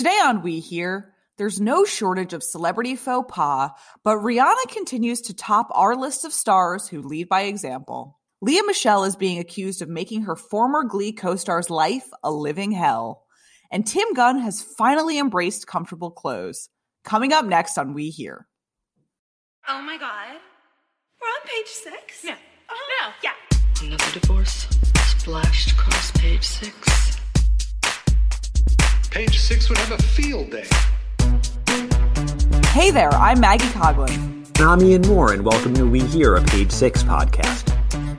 Today 0.00 0.18
on 0.24 0.40
We 0.40 0.60
Hear, 0.60 1.12
there's 1.36 1.60
no 1.60 1.84
shortage 1.84 2.32
of 2.32 2.42
celebrity 2.42 2.96
faux 2.96 3.30
pas, 3.30 3.72
but 4.02 4.16
Rihanna 4.16 4.70
continues 4.72 5.20
to 5.20 5.34
top 5.34 5.68
our 5.72 5.94
list 5.94 6.24
of 6.24 6.32
stars 6.32 6.88
who 6.88 7.02
lead 7.02 7.28
by 7.28 7.42
example. 7.42 8.18
Lea 8.40 8.62
Michele 8.62 9.04
is 9.04 9.14
being 9.14 9.38
accused 9.38 9.82
of 9.82 9.90
making 9.90 10.22
her 10.22 10.36
former 10.36 10.84
Glee 10.84 11.12
co 11.12 11.36
star's 11.36 11.68
life 11.68 12.08
a 12.24 12.30
living 12.30 12.72
hell. 12.72 13.26
And 13.70 13.86
Tim 13.86 14.14
Gunn 14.14 14.38
has 14.38 14.62
finally 14.62 15.18
embraced 15.18 15.66
comfortable 15.66 16.12
clothes. 16.12 16.70
Coming 17.04 17.34
up 17.34 17.44
next 17.44 17.76
on 17.76 17.92
We 17.92 18.08
Hear. 18.08 18.48
Oh 19.68 19.82
my 19.82 19.98
god. 19.98 20.38
We're 21.20 21.28
on 21.28 21.42
page 21.44 21.66
six? 21.66 22.24
Yeah. 22.24 22.38
Uh-huh. 22.70 23.12
Yeah. 23.22 23.32
Another 23.82 24.18
divorce 24.18 24.66
splashed 25.18 25.72
across 25.72 26.10
page 26.12 26.44
six. 26.44 27.09
Page 29.10 29.40
six 29.40 29.68
would 29.68 29.76
have 29.78 29.98
a 29.98 30.00
field 30.00 30.52
day. 30.52 30.64
Hey 32.68 32.92
there, 32.92 33.10
I'm 33.10 33.40
Maggie 33.40 33.64
Coughlin. 33.66 34.46
And 34.60 34.68
I'm 34.68 34.80
Ian 34.80 35.02
Moore, 35.02 35.32
and 35.32 35.44
welcome 35.44 35.74
to 35.74 35.84
We 35.84 36.02
Hear, 36.02 36.36
a 36.36 36.42
Page 36.44 36.70
Six 36.70 37.02
podcast. 37.02 37.76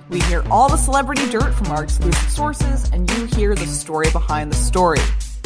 We 0.09 0.19
hear 0.23 0.43
all 0.51 0.67
the 0.67 0.75
celebrity 0.75 1.29
dirt 1.29 1.53
from 1.53 1.67
our 1.67 1.81
exclusive 1.81 2.29
sources, 2.29 2.89
and 2.91 3.09
you 3.09 3.25
hear 3.27 3.55
the 3.55 3.67
story 3.67 4.11
behind 4.11 4.51
the 4.51 4.57
story. 4.57 4.99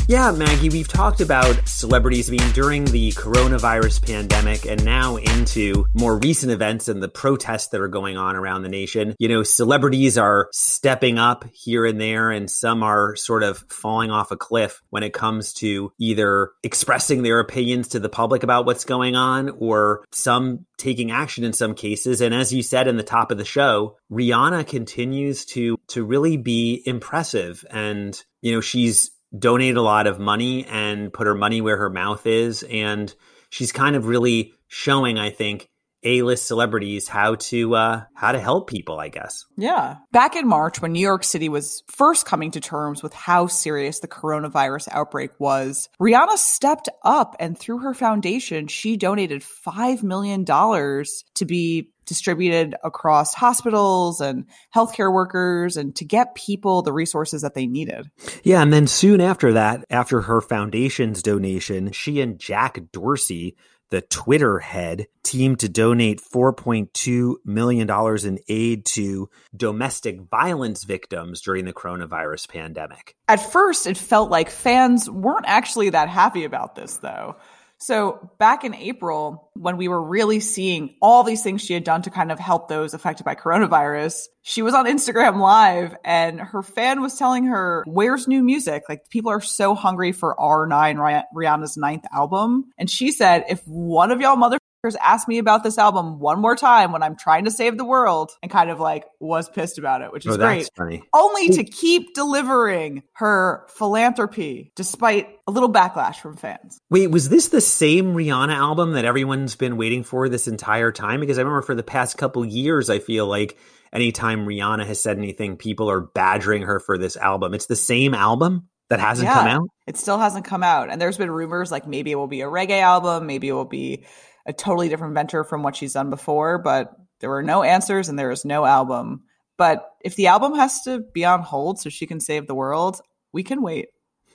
Yeah, 0.08 0.30
Maggie, 0.30 0.70
we've 0.70 0.88
talked 0.88 1.20
about 1.20 1.68
celebrities. 1.68 2.30
being 2.30 2.52
during 2.52 2.86
the 2.86 3.12
coronavirus 3.14 4.06
pandemic 4.06 4.68
and 4.68 4.86
now 4.86 5.16
into 5.16 5.88
more 5.96 6.20
recent 6.20 6.52
events 6.52 6.88
and 6.88 7.02
the 7.02 7.10
protests 7.10 7.70
that 7.70 7.82
are 7.82 7.88
going 7.88 8.16
on 8.16 8.36
around 8.36 8.62
the 8.62 8.70
nation, 8.70 9.16
you 9.18 9.28
know, 9.28 9.42
celebrities 9.42 10.16
are 10.16 10.48
stepping 10.52 11.18
up 11.18 11.44
here 11.52 11.88
and 11.88 12.00
there, 12.00 12.30
and 12.30 12.52
some 12.52 12.84
are 12.84 13.16
sort 13.16 13.42
of 13.42 13.66
falling 13.68 14.12
off 14.12 14.30
a 14.30 14.38
cliff 14.38 14.80
when 14.92 15.02
it 15.02 15.12
comes 15.12 15.54
to 15.54 15.92
either 16.00 16.52
expressing 16.62 17.24
their 17.24 17.40
opinions 17.40 17.88
to 17.90 18.00
the 18.00 18.08
public 18.08 18.44
about 18.44 18.68
what's 18.68 18.86
going 18.86 19.16
on 19.16 19.50
or 19.58 20.06
some 20.12 20.68
taking 20.78 21.10
action 21.10 21.44
in 21.44 21.54
some 21.54 21.74
cases. 21.74 22.22
And 22.22 22.32
as 22.32 22.54
you 22.54 22.62
said 22.62 22.88
in 22.88 22.98
the 22.98 23.04
top 23.04 23.32
of 23.32 23.40
the 23.40 23.46
show, 23.46 23.98
Rihanna 24.12 24.68
continues 24.68 25.46
to 25.46 25.80
to 25.88 26.04
really 26.04 26.38
be 26.38 26.84
impressive. 26.86 27.66
And, 27.72 28.22
you 28.42 28.54
know, 28.54 28.62
she's 28.62 29.10
donate 29.38 29.78
a 29.78 29.82
lot 29.82 30.08
of 30.08 30.20
money 30.20 30.66
and 30.66 31.12
put 31.12 31.28
her 31.28 31.36
money 31.36 31.62
where 31.62 31.78
her 31.78 31.90
mouth 31.90 32.26
is. 32.26 32.64
And 32.64 33.14
she's 33.50 33.72
kind 33.72 33.96
of 33.96 34.08
really 34.08 34.54
showing, 34.68 35.18
I 35.18 35.30
think, 35.30 35.68
a-list 36.06 36.48
celebrities 36.48 37.08
how 37.08 37.36
to 37.36 37.76
uh, 37.76 38.04
how 38.14 38.32
to 38.32 38.40
help 38.40 38.70
people, 38.70 39.00
I 39.00 39.10
guess. 39.10 39.46
Yeah. 39.58 39.98
Back 40.12 40.36
in 40.36 40.48
March, 40.48 40.82
when 40.82 40.94
New 40.94 41.02
York 41.02 41.24
City 41.24 41.50
was 41.50 41.84
first 41.88 42.26
coming 42.26 42.52
to 42.52 42.62
terms 42.62 43.02
with 43.02 43.14
how 43.14 43.48
serious 43.48 44.00
the 44.00 44.08
coronavirus 44.08 44.88
outbreak 44.92 45.32
was, 45.40 45.90
Rihanna 46.00 46.38
stepped 46.38 46.90
up 47.04 47.36
and 47.40 47.58
through 47.58 47.80
her 47.80 47.94
foundation, 47.94 48.68
she 48.68 48.96
donated 48.96 49.42
$5 49.42 50.04
million 50.04 50.46
to 50.46 51.46
be 51.46 51.92
distributed 52.06 52.76
across 52.84 53.34
hospitals 53.34 54.22
and 54.22 54.46
healthcare 54.76 55.14
workers 55.14 55.78
and 55.78 55.96
to 55.96 56.06
get 56.06 56.36
people 56.36 56.82
the 56.82 56.94
resources 56.94 57.42
that 57.42 57.54
they 57.54 57.68
needed. 57.68 58.10
Yeah, 58.44 58.62
and 58.62 58.72
then 58.72 58.88
soon 58.88 59.22
after 59.22 59.54
that, 59.54 59.86
after 59.90 60.22
her 60.22 60.42
foundation's 60.42 61.22
donation, 61.22 61.92
she 61.92 62.22
and 62.22 62.40
Jack 62.40 62.80
Dorsey, 62.92 63.56
the 63.90 64.02
Twitter 64.02 64.60
head, 64.60 65.08
teamed 65.24 65.60
to 65.60 65.70
donate 65.70 66.22
$4.2 66.34 67.36
million 67.46 67.90
in 68.26 68.40
aid 68.48 68.86
to 68.86 69.30
domestic 69.56 70.22
violence 70.22 70.84
victims 70.84 71.42
during 71.42 71.66
the 71.66 71.74
coronavirus 71.74 72.50
pandemic. 72.50 73.16
At 73.28 73.52
first, 73.52 73.88
it 73.88 73.98
felt 73.98 74.30
like 74.30 74.50
fans 74.50 75.10
weren't 75.10 75.46
actually 75.48 75.92
that 75.92 76.10
happy 76.10 76.46
about 76.46 76.76
this, 76.76 76.98
though. 76.98 77.36
So 77.78 78.32
back 78.40 78.64
in 78.64 78.74
April, 78.74 79.50
when 79.54 79.78
we 79.78 79.88
were 79.88 80.02
really 80.02 80.40
seeing 80.40 80.96
all 81.02 81.24
these 81.24 81.44
things 81.44 81.62
she 81.62 81.74
had 81.74 81.84
done 81.84 82.02
to 82.04 82.10
kind 82.10 82.32
of 82.32 82.40
help 82.40 82.68
those 82.68 82.94
affected 82.94 83.24
by 83.24 83.36
coronavirus, 83.36 84.24
she 84.42 84.62
was 84.62 84.74
on 84.74 84.86
Instagram 84.86 85.40
live 85.40 85.96
and 86.04 86.40
her 86.40 86.64
fan 86.64 87.02
was 87.02 87.18
telling 87.18 87.46
her, 87.46 87.84
where's 87.86 88.28
new 88.28 88.44
music? 88.44 88.84
Like 88.88 89.10
people 89.10 89.32
are 89.32 89.42
so 89.42 89.76
hungry 89.76 90.12
for 90.12 90.36
R9, 90.36 91.24
Rihanna's 91.36 91.78
ninth 91.78 92.06
album. 92.14 92.66
And 92.78 92.90
she 92.90 93.12
said, 93.12 93.46
if 93.50 93.62
one 93.68 94.12
of 94.12 94.22
y'all 94.22 94.36
mother 94.36 94.58
ask 95.02 95.28
me 95.28 95.38
about 95.38 95.64
this 95.64 95.78
album 95.78 96.20
one 96.20 96.40
more 96.40 96.56
time 96.56 96.92
when 96.92 97.02
I'm 97.02 97.16
trying 97.16 97.46
to 97.46 97.52
save 97.52 97.78
the 97.78 97.86
world 97.86 98.32
and 98.42 98.52
kind 98.52 98.70
of 98.70 98.80
like 98.80 99.06
was 99.20 99.50
pissed 99.50 99.78
about 99.78 100.02
it, 100.02 100.12
which 100.12 100.26
is 100.26 100.36
oh, 100.36 100.38
great. 100.38 100.70
Funny. 100.76 101.02
Only 101.14 101.50
to 101.50 101.64
keep 101.64 102.14
delivering 102.14 103.04
her 103.14 103.66
philanthropy 103.70 104.72
despite 104.76 105.30
a 105.48 105.52
little 105.52 105.72
backlash 105.72 106.18
from 106.18 106.38
fans. 106.38 106.80
Wait, 106.90 107.08
was 107.08 107.30
this 107.30 107.48
the 107.48 107.62
same 107.62 108.14
Rihanna 108.14 108.56
album 108.56 108.94
that 108.94 109.06
everyone's 109.06 109.56
been 109.56 109.78
waiting 109.78 110.04
for 110.04 110.30
this 110.30 110.48
entire 110.48 110.92
time? 110.92 111.20
Because 111.20 111.38
I 111.40 111.42
remember 111.42 111.62
for 111.62 111.76
the 111.76 111.84
past 111.84 112.18
couple 112.18 112.46
years, 112.46 112.90
I 112.90 113.00
feel 113.00 113.26
like 113.26 113.58
anytime 113.92 114.46
Rihanna 114.46 114.86
has 114.86 115.02
said 115.02 115.18
anything, 115.18 115.58
people 115.58 115.90
are 115.90 116.02
badgering 116.02 116.64
her 116.64 116.80
for 116.80 116.98
this 116.98 117.18
album. 117.18 117.54
It's 117.54 117.66
the 117.66 117.76
same 117.76 118.14
album 118.14 118.68
that 118.90 119.00
hasn't 119.00 119.28
yeah, 119.28 119.34
come 119.34 119.48
out? 119.48 119.70
It 119.88 119.98
still 119.98 120.18
hasn't 120.18 120.46
come 120.46 120.64
out. 120.64 120.90
And 120.90 121.02
there's 121.02 121.18
been 121.18 121.32
rumors 121.32 121.72
like 121.72 121.88
maybe 121.88 122.12
it 122.12 122.16
will 122.16 122.28
be 122.28 122.42
a 122.42 122.48
reggae 122.48 122.82
album, 122.82 123.26
maybe 123.26 123.48
it 123.50 123.54
will 123.54 123.66
be 123.66 124.06
a 124.46 124.54
totally 124.54 124.90
different 124.90 125.14
venture 125.14 125.44
from 125.44 125.64
what 125.64 125.76
she's 125.76 125.94
done 125.94 126.10
before, 126.10 126.58
but 126.58 126.94
there 127.20 127.30
were 127.30 127.44
no 127.44 127.64
answers 127.64 128.10
and 128.10 128.18
there 128.18 128.32
is 128.32 128.46
no 128.46 128.66
album. 128.66 129.24
But 129.58 129.90
if 130.02 130.16
the 130.16 130.28
album 130.28 130.56
has 130.56 130.82
to 130.84 131.00
be 131.00 131.26
on 131.26 131.42
hold 131.42 131.80
so 131.80 131.90
she 131.90 132.06
can 132.06 132.20
save 132.20 132.48
the 132.48 132.56
world, 132.56 133.02
we 133.32 133.44
can 133.44 133.62
wait. 133.62 133.88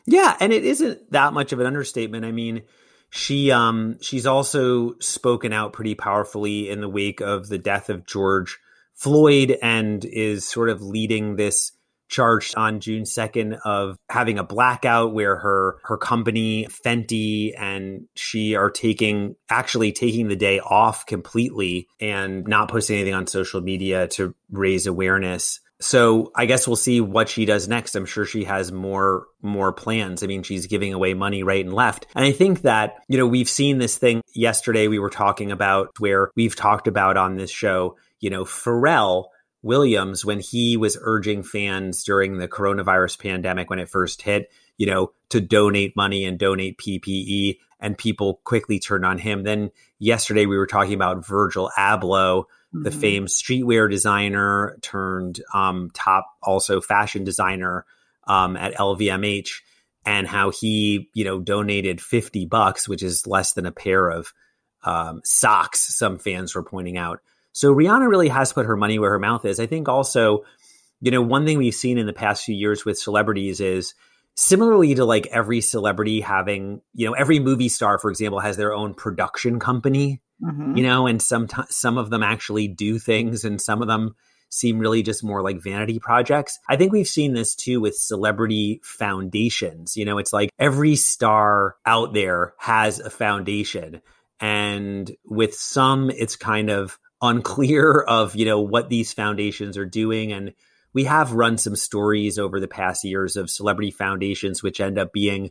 Yeah, 0.07 0.37
and 0.41 0.53
it 0.53 0.65
isn't 0.65 1.13
that 1.13 1.33
much 1.33 1.53
of 1.53 1.61
an 1.61 1.67
understatement. 1.67 2.25
I 2.25 2.33
mean, 2.33 2.63
she 3.11 3.51
um 3.51 3.99
she's 4.01 4.27
also 4.27 4.99
spoken 4.99 5.53
out 5.53 5.73
pretty 5.73 5.95
powerfully 5.95 6.71
in 6.71 6.81
the 6.81 6.89
wake 6.89 7.21
of 7.21 7.49
the 7.49 7.59
death 7.59 7.91
of 7.91 8.07
George 8.07 8.59
Floyd 8.95 9.59
and 9.63 10.05
is 10.05 10.47
sort 10.47 10.71
of 10.71 10.83
leading 10.83 11.37
this 11.37 11.73
charged 12.11 12.55
on 12.57 12.81
June 12.81 13.05
2nd 13.05 13.61
of 13.65 13.97
having 14.11 14.39
a 14.39 14.45
blackout 14.45 15.15
where 15.15 15.37
her 15.37 15.79
her 15.85 15.97
company 15.97 16.67
Fenty 16.67 17.53
and 17.57 18.07
she 18.15 18.55
are 18.55 18.71
taking 18.71 19.37
actually 19.49 19.93
taking 19.93 20.29
the 20.29 20.37
day 20.37 20.61
off 20.61 21.07
completely 21.07 21.89
and 22.01 22.47
not 22.47 22.69
posting 22.69 22.97
anything 22.97 23.15
on 23.15 23.27
social 23.27 23.61
media 23.61 24.09
to 24.09 24.35
raise 24.51 24.87
awareness. 24.87 25.61
So 25.81 26.31
I 26.37 26.45
guess 26.45 26.67
we'll 26.67 26.77
see 26.77 27.01
what 27.01 27.31
she 27.31 27.47
does 27.47 27.67
next. 27.67 27.95
I'm 27.95 28.05
sure 28.05 28.27
she 28.27 28.45
has 28.45 28.71
more 28.71 29.27
more 29.41 29.73
plans. 29.73 30.23
I 30.23 30.27
mean, 30.27 30.43
she's 30.43 30.67
giving 30.67 30.93
away 30.93 31.15
money 31.15 31.43
right 31.43 31.65
and 31.65 31.73
left. 31.73 32.07
And 32.15 32.25
I 32.25 32.33
think 32.33 32.63
that, 32.63 32.97
you 33.09 33.17
know, 33.17 33.27
we've 33.27 33.49
seen 33.49 33.79
this 33.79 33.97
thing 33.97 34.21
yesterday 34.35 34.89
we 34.89 34.99
were 34.99 35.11
talking 35.11 35.51
about 35.51 35.91
where 35.99 36.31
we've 36.37 36.55
talked 36.55 36.87
about 36.87 37.17
on 37.17 37.37
this 37.37 37.51
show, 37.51 37.97
you 38.21 38.29
know, 38.29 38.45
Pharrell 38.45 39.27
Williams 39.63 40.25
when 40.25 40.41
he 40.41 40.77
was 40.77 40.97
urging 41.01 41.43
fans 41.43 42.05
during 42.05 42.39
the 42.39 42.49
coronavirus 42.49 43.19
pandemic 43.19 43.69
when 43.69 43.79
it 43.79 43.89
first 43.89 44.23
hit, 44.23 44.51
you 44.79 44.87
know, 44.87 45.13
to 45.29 45.41
donate 45.41 45.97
money 45.97 46.25
and 46.25 46.39
donate 46.39 46.79
PPE, 46.79 47.59
and 47.79 47.97
people 47.97 48.41
quickly 48.45 48.79
turned 48.79 49.05
on 49.05 49.19
him. 49.19 49.43
Then 49.43 49.71
yesterday 49.99 50.47
we 50.47 50.57
were 50.57 50.67
talking 50.67 50.95
about 50.95 51.27
Virgil 51.27 51.71
Abloh, 51.77 52.45
mm-hmm. 52.45 52.83
the 52.83 52.91
famed 52.91 53.29
streetwear 53.29 53.91
designer 53.91 54.79
turned 54.81 55.41
um, 55.53 55.91
top 55.93 56.27
also 56.43 56.81
fashion 56.81 57.25
designer 57.25 57.85
um, 58.27 58.57
at 58.57 58.75
LVMH, 58.75 59.51
and 60.07 60.27
how 60.27 60.51
he, 60.51 61.11
you 61.13 61.25
know, 61.25 61.39
donated 61.39 62.01
fifty 62.01 62.47
bucks, 62.47 62.89
which 62.89 63.03
is 63.03 63.27
less 63.27 63.53
than 63.53 63.67
a 63.67 63.73
pair 63.73 64.09
of 64.09 64.33
um, 64.85 65.21
socks. 65.25 65.81
Some 65.95 66.19
fans 66.19 66.55
were 66.55 66.63
pointing 66.63 66.97
out 66.97 67.21
so 67.53 67.75
Rihanna 67.75 68.09
really 68.09 68.29
has 68.29 68.53
put 68.53 68.67
her 68.67 68.77
money 68.77 68.99
where 68.99 69.11
her 69.11 69.19
mouth 69.19 69.45
is. 69.45 69.61
I 69.61 69.67
think 69.67 69.89
also, 69.89 70.45
you 71.01 71.11
know, 71.11 71.23
one 71.23 71.47
thing 71.47 71.59
we've 71.59 71.75
seen 71.75 71.99
in 71.99 72.07
the 72.07 72.13
past 72.13 72.45
few 72.45 72.55
years 72.55 72.85
with 72.85 72.99
celebrities 72.99 73.61
is 73.61 73.95
similarly 74.35 74.95
to 74.95 75.05
like 75.05 75.27
every 75.27 75.61
celebrity 75.61 76.21
having, 76.21 76.81
you 76.95 77.07
know, 77.07 77.13
every 77.13 77.41
movie 77.41 77.69
star, 77.69 77.99
for 77.99 78.11
example, 78.11 78.41
has 78.41 78.57
their 78.57 78.73
own 78.73 78.95
production 78.95 79.59
company, 79.59 80.21
mm-hmm. 80.43 80.77
you 80.77 80.83
know, 80.83 81.07
and 81.07 81.21
some 81.21 81.49
some 81.69 81.99
of 81.99 82.11
them 82.11 82.23
actually 82.23 82.69
do 82.69 82.99
things 82.99 83.45
and 83.45 83.61
some 83.61 83.83
of 83.83 83.89
them 83.89 84.15
seem 84.51 84.79
really 84.79 85.03
just 85.03 85.23
more 85.23 85.43
like 85.43 85.63
vanity 85.63 85.99
projects. 86.01 86.59
I 86.69 86.77
think 86.77 86.93
we've 86.93 87.07
seen 87.07 87.35
this 87.35 87.55
too 87.55 87.81
with 87.81 87.97
celebrity 87.97 88.81
foundations. 88.83 89.97
You 89.97 90.05
know, 90.05 90.19
it's 90.19 90.33
like 90.33 90.51
every 90.59 90.97
star 90.97 91.77
out 91.87 92.13
there 92.13 92.55
has 92.59 92.99
a 92.99 93.11
foundation. 93.11 94.03
And 94.41 95.11
with 95.25 95.55
some, 95.55 96.11
it's 96.11 96.35
kind 96.35 96.71
of 96.71 96.99
unclear 97.23 98.01
of 98.01 98.35
you 98.35 98.45
know 98.45 98.61
what 98.61 98.89
these 98.89 99.13
foundations 99.13 99.77
are 99.77 99.87
doing 99.87 100.33
and 100.33 100.55
we 100.93 101.05
have 101.05 101.33
run 101.33 101.59
some 101.59 101.77
stories 101.77 102.39
over 102.39 102.59
the 102.59 102.69
past 102.69 103.05
years 103.05 103.37
of 103.37 103.51
celebrity 103.51 103.91
foundations 103.91 104.63
which 104.63 104.81
end 104.81 104.99
up 104.99 105.13
being 105.13 105.51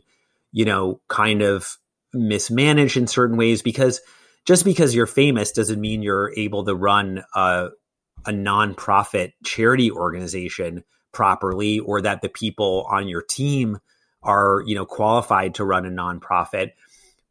you 0.52 0.64
know 0.64 1.00
kind 1.08 1.42
of 1.42 1.78
mismanaged 2.12 2.96
in 2.96 3.06
certain 3.06 3.36
ways 3.36 3.62
because 3.62 4.00
just 4.44 4.64
because 4.64 4.94
you're 4.94 5.06
famous 5.06 5.52
doesn't 5.52 5.80
mean 5.80 6.02
you're 6.02 6.32
able 6.36 6.64
to 6.64 6.74
run 6.74 7.22
a, 7.34 7.68
a 8.26 8.30
nonprofit 8.30 9.32
charity 9.44 9.90
organization 9.90 10.82
properly 11.12 11.78
or 11.80 12.02
that 12.02 12.22
the 12.22 12.28
people 12.28 12.86
on 12.88 13.08
your 13.08 13.22
team 13.22 13.78
are, 14.22 14.62
you 14.66 14.74
know, 14.74 14.86
qualified 14.86 15.54
to 15.54 15.64
run 15.64 15.86
a 15.86 15.90
nonprofit. 15.90 16.72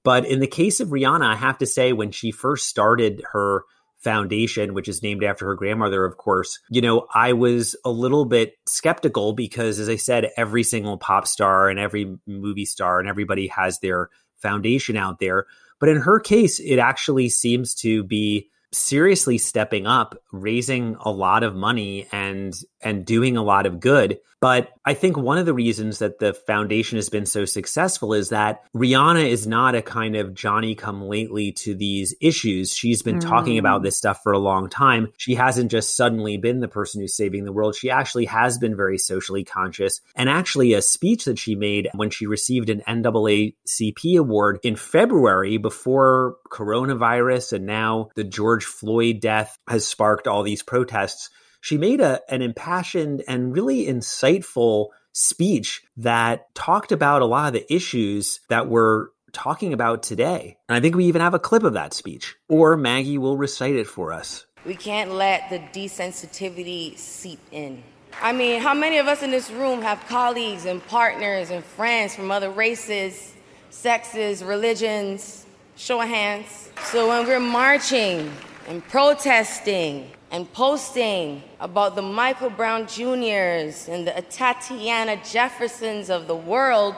But 0.03 0.25
in 0.25 0.39
the 0.39 0.47
case 0.47 0.80
of 0.80 0.89
Rihanna, 0.89 1.25
I 1.25 1.36
have 1.36 1.57
to 1.59 1.65
say, 1.65 1.94
when 1.94 2.12
she 2.12 2.31
first 2.31 2.68
started 2.68 3.21
her 3.31 3.63
foundation, 4.00 4.74
which 4.74 4.88
is 4.88 5.04
named 5.04 5.24
after 5.24 5.46
her 5.46 5.56
grandmother, 5.56 6.06
of 6.06 6.18
course, 6.18 6.60
you 6.69 6.81
know, 6.81 7.07
I 7.13 7.34
was 7.34 7.75
a 7.84 7.92
little 7.92 8.25
bit 8.25 8.57
skeptical 8.66 9.34
because, 9.34 9.80
as 9.80 9.90
I 9.90 9.98
said, 9.98 10.31
every 10.38 10.63
single 10.63 10.98
pop 10.98 11.28
star 11.28 11.69
and 11.69 11.80
every 11.80 12.18
movie 12.25 12.66
star 12.66 13.00
and 13.00 13.10
everybody 13.10 13.48
has 13.48 13.80
their 13.80 14.10
foundation 14.38 14.96
out 14.96 15.19
there. 15.19 15.46
But 15.80 15.90
in 15.90 15.98
her 15.98 16.19
case, 16.19 16.60
it 16.60 16.78
actually 16.80 17.30
seems 17.30 17.75
to 17.75 18.04
be 18.04 18.50
seriously 18.71 19.38
stepping 19.38 19.88
up, 19.88 20.21
raising 20.31 20.95
a 21.00 21.12
lot 21.12 21.44
of 21.44 21.56
money 21.56 22.07
and 22.12 22.54
and 22.81 23.06
doing 23.06 23.38
a 23.38 23.44
lot 23.44 23.66
of 23.66 23.80
good. 23.80 24.19
But 24.42 24.69
I 24.86 24.94
think 24.94 25.18
one 25.18 25.38
of 25.38 25.45
the 25.45 25.54
reasons 25.54 26.00
that 26.00 26.19
the 26.19 26.33
foundation 26.33 26.98
has 26.98 27.10
been 27.10 27.25
so 27.25 27.44
successful 27.44 28.13
is 28.13 28.30
that 28.30 28.63
Rihanna 28.74 29.27
is 29.27 29.45
not 29.45 29.75
a 29.75 29.81
kind 29.81 30.16
of 30.16 30.33
Johnny 30.33 30.75
come 30.75 31.01
lately 31.01 31.51
to 31.54 31.75
these 31.75 32.16
issues. 32.21 32.74
She's 32.74 33.01
been 33.01 33.19
mm. 33.19 33.27
talking 33.27 33.57
about 33.57 33.83
this 33.83 33.98
stuff 33.98 34.24
for 34.24 34.31
a 34.31 34.39
long 34.39 34.69
time. 34.69 35.12
She 35.18 35.36
hasn't 35.36 35.72
just 35.72 35.98
suddenly 35.98 36.38
been 36.38 36.62
the 36.62 36.69
person 36.69 37.01
who's 37.01 37.18
saving 37.18 37.44
the 37.44 37.51
world. 37.51 37.75
She 37.75 37.92
actually 37.92 38.25
has 38.25 38.57
been 38.57 38.77
very 38.77 38.98
socially 38.98 39.44
conscious. 39.44 40.00
And 40.15 40.30
actually, 40.30 40.74
a 40.74 40.81
speech 40.81 41.25
that 41.25 41.38
she 41.38 41.56
made 41.56 41.89
when 41.94 42.10
she 42.10 42.25
received 42.25 42.69
an 42.69 42.81
NAACP 42.88 44.18
award 44.18 44.60
in 44.63 44.77
February 44.77 45.57
before 45.57 46.38
coronavirus 46.50 47.54
and 47.54 47.66
now 47.66 48.10
the 48.16 48.24
George 48.24 48.66
Floyd 48.66 49.19
death 49.19 49.57
has 49.68 49.86
sparked 49.86 50.28
all 50.28 50.44
these 50.44 50.63
protests 50.63 51.30
she 51.62 51.78
made 51.78 52.01
a, 52.01 52.22
an 52.30 52.42
impassioned 52.42 53.24
and 53.28 53.54
really 53.54 53.86
insightful 53.86 54.88
speech 55.12 55.81
that 55.98 56.54
talked 56.56 56.92
about 56.92 57.22
a 57.22 57.25
lot 57.25 57.48
of 57.48 57.54
the 57.54 57.74
issues 57.74 58.40
that 58.50 58.68
we're 58.68 59.07
talking 59.34 59.74
about 59.74 60.04
today. 60.04 60.57
And 60.68 60.75
I 60.75 60.80
think 60.80 60.96
we 60.96 61.06
even 61.06 61.22
have 61.22 61.34
a 61.34 61.40
clip 61.40 61.63
of 61.63 61.74
that 61.74 61.94
speech, 61.94 62.36
or 62.48 62.78
Maggie 62.78 63.18
will 63.18 63.38
recite 63.38 63.75
it 63.75 63.88
for 63.88 64.13
us. 64.13 64.46
We 64.66 64.75
can't 64.75 65.12
let 65.12 65.50
the 65.50 65.60
desensitivity 65.60 66.98
seep 66.98 67.40
in. 67.51 67.84
I 68.22 68.34
mean, 68.34 68.60
how 68.62 68.74
many 68.74 68.98
of 68.98 69.07
us 69.07 69.22
in 69.24 69.31
this 69.31 69.50
room 69.51 69.81
have 69.81 70.04
colleagues 70.07 70.66
and 70.66 70.86
partners 70.88 71.51
and 71.51 71.63
friends 71.63 72.16
from 72.16 72.31
other 72.31 72.50
races, 72.50 73.34
sexes, 73.69 74.44
religions? 74.44 75.46
Show 75.80 76.02
of 76.02 76.10
hands. 76.10 76.70
So 76.92 77.08
when 77.08 77.26
we're 77.26 77.40
marching 77.40 78.30
and 78.68 78.86
protesting 78.90 80.12
and 80.30 80.52
posting 80.52 81.42
about 81.62 81.96
the 81.96 82.02
Michael 82.02 82.50
Brown 82.50 82.86
Juniors 82.86 83.88
and 83.88 84.06
the 84.06 84.12
Atatiana 84.12 85.26
Jeffersons 85.31 86.10
of 86.10 86.28
the 86.28 86.36
world, 86.36 86.96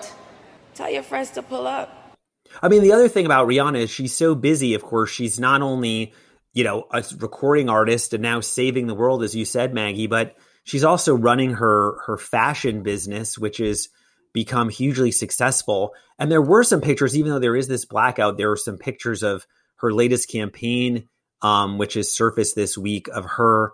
tell 0.74 0.90
your 0.90 1.04
friends 1.04 1.30
to 1.32 1.44
pull 1.44 1.68
up. 1.68 2.18
I 2.60 2.70
mean, 2.70 2.82
the 2.82 2.92
other 2.94 3.08
thing 3.08 3.28
about 3.28 3.48
Rihanna 3.48 3.82
is 3.82 3.92
she's 3.92 4.16
so 4.16 4.34
busy. 4.34 4.74
Of 4.74 4.82
course, 4.82 5.12
she's 5.12 5.40
not 5.40 5.62
only, 5.62 6.12
you 6.54 6.64
know, 6.64 6.88
a 6.92 7.04
recording 7.20 7.70
artist 7.70 8.14
and 8.14 8.24
now 8.24 8.40
saving 8.40 8.88
the 8.88 8.96
world, 8.96 9.22
as 9.22 9.36
you 9.36 9.46
said, 9.46 9.76
Maggie, 9.76 10.08
but 10.08 10.36
she's 10.64 10.84
also 10.84 11.14
running 11.14 11.54
her 11.54 12.00
her 12.08 12.18
fashion 12.18 12.82
business, 12.82 13.38
which 13.38 13.60
has 13.60 13.90
become 14.34 14.70
hugely 14.70 15.12
successful. 15.12 15.94
And 16.20 16.32
there 16.32 16.42
were 16.42 16.64
some 16.64 16.82
pictures, 16.82 17.18
even 17.18 17.32
though 17.32 17.40
there 17.40 17.56
is 17.56 17.68
this 17.68 17.86
blackout, 17.86 18.38
there 18.38 18.50
were 18.50 18.58
some 18.58 18.78
pictures 18.78 19.24
of 19.24 19.46
her 19.78 19.92
latest 19.92 20.30
campaign 20.30 21.08
um, 21.42 21.78
which 21.78 21.98
is 21.98 22.14
surfaced 22.14 22.56
this 22.56 22.78
week 22.78 23.08
of 23.10 23.26
her, 23.26 23.74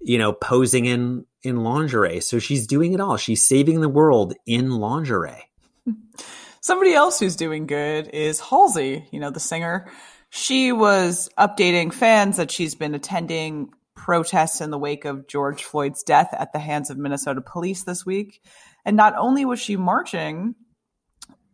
you 0.00 0.18
know, 0.18 0.32
posing 0.32 0.86
in 0.86 1.26
in 1.42 1.64
lingerie. 1.64 2.20
So 2.20 2.38
she's 2.38 2.66
doing 2.66 2.92
it 2.92 3.00
all. 3.00 3.16
She's 3.16 3.46
saving 3.46 3.80
the 3.80 3.88
world 3.88 4.34
in 4.46 4.70
lingerie. 4.70 5.50
Somebody 6.60 6.94
else 6.94 7.18
who's 7.18 7.34
doing 7.34 7.66
good 7.66 8.08
is 8.08 8.38
Halsey, 8.38 9.08
you 9.10 9.18
know, 9.18 9.30
the 9.30 9.40
singer. 9.40 9.90
She 10.30 10.70
was 10.70 11.28
updating 11.36 11.92
fans 11.92 12.36
that 12.36 12.52
she's 12.52 12.76
been 12.76 12.94
attending 12.94 13.72
protests 13.96 14.60
in 14.60 14.70
the 14.70 14.78
wake 14.78 15.04
of 15.04 15.26
George 15.26 15.64
Floyd's 15.64 16.04
death 16.04 16.32
at 16.32 16.52
the 16.52 16.60
hands 16.60 16.88
of 16.88 16.98
Minnesota 16.98 17.40
police 17.40 17.82
this 17.82 18.06
week. 18.06 18.40
And 18.84 18.96
not 18.96 19.14
only 19.16 19.44
was 19.44 19.60
she 19.60 19.76
marching, 19.76 20.54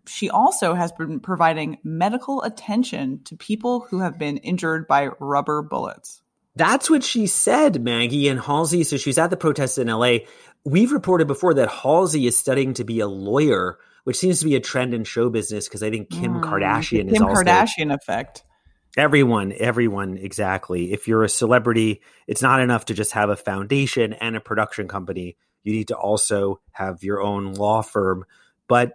she 0.07 0.31
also 0.31 0.75
has 0.75 0.93
been 0.93 1.21
providing 1.21 1.79
medical 1.85 2.43
attention 2.43 3.23
to 3.25 3.37
people 3.37 3.81
who 3.81 4.01
have 4.01 4.19
been 4.19 4.39
injured 4.39 4.87
by 4.87 5.09
rubber 5.21 5.63
bullets. 5.63 6.23
That's 6.57 6.91
what 6.91 7.05
she 7.05 7.27
said, 7.27 7.83
Maggie 7.83 8.29
and 8.29 8.41
Halsey. 8.41 8.83
So 8.83 8.97
she's 8.97 9.19
at 9.19 9.31
the 9.31 9.37
protests 9.37 9.79
in 9.79 9.87
LA. 9.87 10.19
We've 10.65 10.91
reported 10.91 11.29
before 11.29 11.55
that 11.55 11.71
Halsey 11.71 12.27
is 12.27 12.37
studying 12.37 12.75
to 12.75 12.85
be 12.85 13.01
a 13.01 13.07
lawyer, 13.07 13.79
which 14.05 14.17
seems 14.17 14.41
to 14.41 14.45
be 14.45 14.57
a 14.57 14.61
trend 14.61 14.93
in 14.93 15.05
show 15.05 15.31
business 15.31 15.69
because 15.69 15.83
I 15.83 15.91
think 15.91 16.11
Kim 16.11 16.35
mm, 16.35 16.43
Kardashian 16.43 17.07
Kim 17.07 17.15
is 17.15 17.21
also 17.21 17.45
Kim 17.45 17.47
Kardashian 17.47 17.95
effect. 17.95 18.43
Everyone, 18.97 19.53
everyone, 19.57 20.17
exactly. 20.17 20.93
If 20.93 21.07
you're 21.07 21.23
a 21.23 21.29
celebrity, 21.29 22.03
it's 22.27 22.43
not 22.43 22.61
enough 22.61 22.87
to 22.87 22.95
just 22.95 23.13
have 23.13 23.31
a 23.31 23.37
foundation 23.37 24.15
and 24.15 24.35
a 24.35 24.41
production 24.41 24.89
company. 24.89 25.37
You 25.69 25.75
need 25.75 25.89
to 25.89 25.97
also 25.97 26.61
have 26.73 27.05
your 27.05 27.21
own 27.21 27.53
law 27.53 27.83
firm. 27.83 28.25
But 28.69 28.93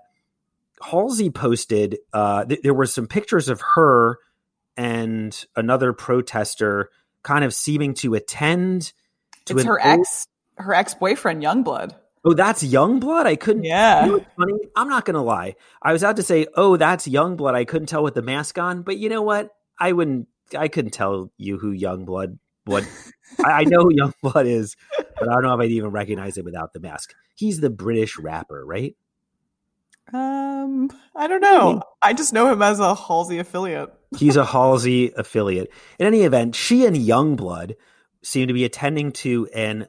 Halsey 0.82 1.30
posted 1.30 2.00
uh, 2.12 2.46
th- 2.46 2.62
there 2.64 2.74
were 2.74 2.88
some 2.88 3.06
pictures 3.06 3.48
of 3.48 3.62
her 3.76 4.18
and 4.76 5.46
another 5.56 5.94
protester 5.94 6.90
kind 7.22 7.46
of 7.46 7.54
seeming 7.54 7.94
to 7.94 8.16
attend 8.16 8.92
to 9.46 9.54
it's 9.56 9.66
her 9.66 9.80
old- 9.80 10.00
ex 10.00 10.28
her 10.58 10.74
ex 10.74 10.96
boyfriend 10.96 11.44
Yungblud. 11.44 11.96
Oh, 12.26 12.34
that's 12.34 12.64
Yungblud. 12.64 13.26
I 13.28 13.36
couldn't. 13.36 13.66
Yeah. 13.66 14.06
You 14.06 14.12
know 14.14 14.26
funny? 14.36 14.54
I'm 14.76 14.90
not 14.90 15.06
gonna 15.06 15.24
lie. 15.24 15.56
I 15.82 15.94
was 15.94 16.04
out 16.04 16.16
to 16.16 16.24
say, 16.24 16.48
oh, 16.56 16.76
that's 16.78 17.08
Yungblud. 17.08 17.54
I 17.54 17.66
couldn't 17.66 17.88
tell 17.88 18.02
with 18.02 18.16
the 18.16 18.22
mask 18.24 18.58
on, 18.58 18.82
but 18.82 18.98
you 18.98 19.10
know 19.10 19.22
what? 19.22 19.52
I 19.80 19.92
wouldn't. 19.92 20.28
I 20.58 20.70
couldn't 20.70 20.92
tell 20.92 21.32
you 21.38 21.60
who 21.60 21.72
Yungblud. 21.78 22.40
What 22.66 22.88
I, 23.46 23.52
I 23.52 23.64
know 23.66 23.82
who 23.82 23.94
Yungblud 23.96 24.46
is, 24.48 24.76
but 25.24 25.32
I 25.32 25.36
don't 25.36 25.44
know 25.44 25.54
if 25.54 25.60
I'd 25.62 25.72
even 25.72 25.92
recognize 25.92 26.38
him 26.38 26.46
without 26.46 26.74
the 26.74 26.80
mask. 26.80 27.14
He's 27.36 27.60
the 27.60 27.70
British 27.70 28.18
rapper, 28.18 28.66
right? 28.66 28.96
Um, 30.12 30.90
I 31.16 31.28
don't 31.28 31.42
know. 31.42 31.82
I 32.02 32.14
just 32.14 32.34
know 32.34 32.52
him 32.52 32.62
as 32.62 32.80
a 32.80 32.94
Halsey 32.94 33.40
affiliate. 33.40 33.94
He's 34.18 34.36
a 34.36 34.46
Halsey 34.54 35.14
affiliate. 35.16 35.72
In 35.98 36.08
any 36.08 36.24
event, 36.24 36.56
she 36.56 36.86
and 36.86 36.96
Yungblud 36.96 37.76
seem 38.22 38.48
to 38.48 38.54
be 38.54 38.66
attending 38.66 39.12
to 39.14 39.48
an 39.54 39.88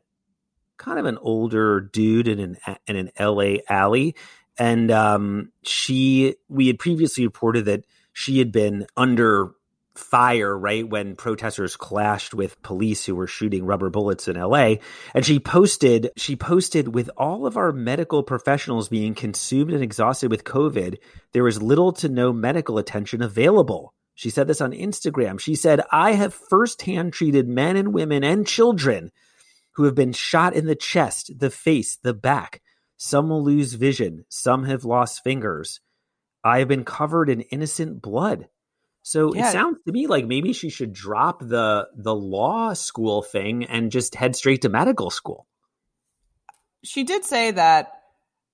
kind 0.77 0.99
of 0.99 1.07
an 1.07 1.19
older 1.19 1.81
dude 1.81 2.29
in 2.29 2.39
an 2.39 2.77
in 2.87 2.97
an 2.97 3.11
LA 3.19 3.57
alley, 3.69 4.15
and 4.57 4.91
um, 4.91 5.53
she 5.63 6.37
we 6.49 6.69
had 6.69 6.79
previously 6.79 7.25
reported 7.25 7.65
that 7.65 7.85
she 8.13 8.39
had 8.39 8.53
been 8.53 8.87
under 8.97 9.53
fire 9.95 10.57
right 10.59 10.89
when 10.89 11.15
protesters 11.15 11.77
clashed 11.77 12.35
with 12.35 12.61
police 12.63 13.07
who 13.07 13.15
were 13.15 13.29
shooting 13.29 13.65
rubber 13.65 13.91
bullets 13.91 14.27
in 14.27 14.37
LA 14.37 14.75
and 15.15 15.25
she 15.25 15.39
posted 15.39 16.11
she 16.17 16.35
posted 16.35 16.93
with 16.95 17.09
all 17.17 17.47
of 17.47 17.57
our 17.57 17.71
medical 17.71 18.25
professionals 18.25 18.89
being 18.89 19.15
consumed 19.15 19.73
and 19.73 19.85
exhausted 19.85 20.31
with 20.31 20.43
covid 20.43 20.99
there 21.33 21.47
is 21.47 21.63
little 21.63 21.93
to 21.93 22.09
no 22.09 22.33
medical 22.33 22.79
attention 22.79 23.23
available. 23.23 23.93
She 24.15 24.31
said 24.31 24.47
this 24.47 24.61
on 24.61 24.73
Instagram. 24.73 25.39
She 25.41 25.55
said 25.55 25.81
i 25.93 26.13
have 26.13 26.35
firsthand 26.35 27.13
treated 27.13 27.49
men 27.49 27.77
and 27.77 27.93
women 27.93 28.25
and 28.25 28.47
children 28.47 29.11
who 29.73 29.85
have 29.85 29.95
been 29.95 30.13
shot 30.13 30.55
in 30.55 30.67
the 30.67 30.77
chest 30.77 31.33
the 31.39 31.51
face 31.51 31.97
the 31.97 32.15
back. 32.15 32.63
Some 32.97 33.29
will 33.29 33.43
lose 33.45 33.75
vision. 33.75 34.25
Some 34.29 34.65
have 34.65 34.85
lost 34.85 35.23
fingers. 35.23 35.81
I 36.45 36.61
have 36.61 36.69
been 36.69 36.85
covered 36.85 37.29
in 37.29 37.41
innocent 37.41 38.01
blood 38.03 38.49
so 39.07 39.35
yeah. 39.35 39.49
it 39.49 39.53
sounds 39.53 39.77
to 39.87 39.93
me 39.93 40.07
like 40.07 40.25
maybe 40.25 40.55
she 40.55 40.71
should 40.71 40.95
drop 40.95 41.41
the 41.41 41.89
the 41.95 42.15
law 42.15 42.73
school 42.73 43.21
thing 43.21 43.67
and 43.67 43.93
just 43.93 44.15
head 44.15 44.35
straight 44.35 44.63
to 44.63 44.71
medical 44.71 45.11
school. 45.11 45.47
She 46.83 47.05
did 47.05 47.23
say 47.23 47.51
that 47.51 47.93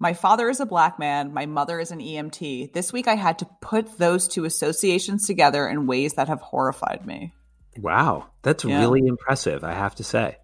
my 0.01 0.13
father 0.13 0.51
is 0.51 0.59
a 0.59 0.67
black 0.67 0.99
man, 0.99 1.33
my 1.33 1.47
mother 1.47 1.79
is 1.79 1.93
an 1.93 2.01
EMT. 2.01 2.73
This 2.73 2.93
week 2.93 3.07
I 3.07 3.15
had 3.15 3.39
to 3.39 3.49
put 3.61 3.97
those 3.97 4.27
two 4.27 4.45
associations 4.45 5.25
together 5.25 5.69
in 5.69 5.87
ways 5.87 6.15
that 6.15 6.27
have 6.27 6.41
horrified 6.41 7.07
me. 7.07 7.33
Wow, 7.79 8.27
that's 8.43 8.65
yeah. 8.65 8.81
really 8.81 9.07
impressive, 9.07 9.63
I 9.63 9.73
have 9.73 9.95
to 9.97 10.05
say. 10.05 10.37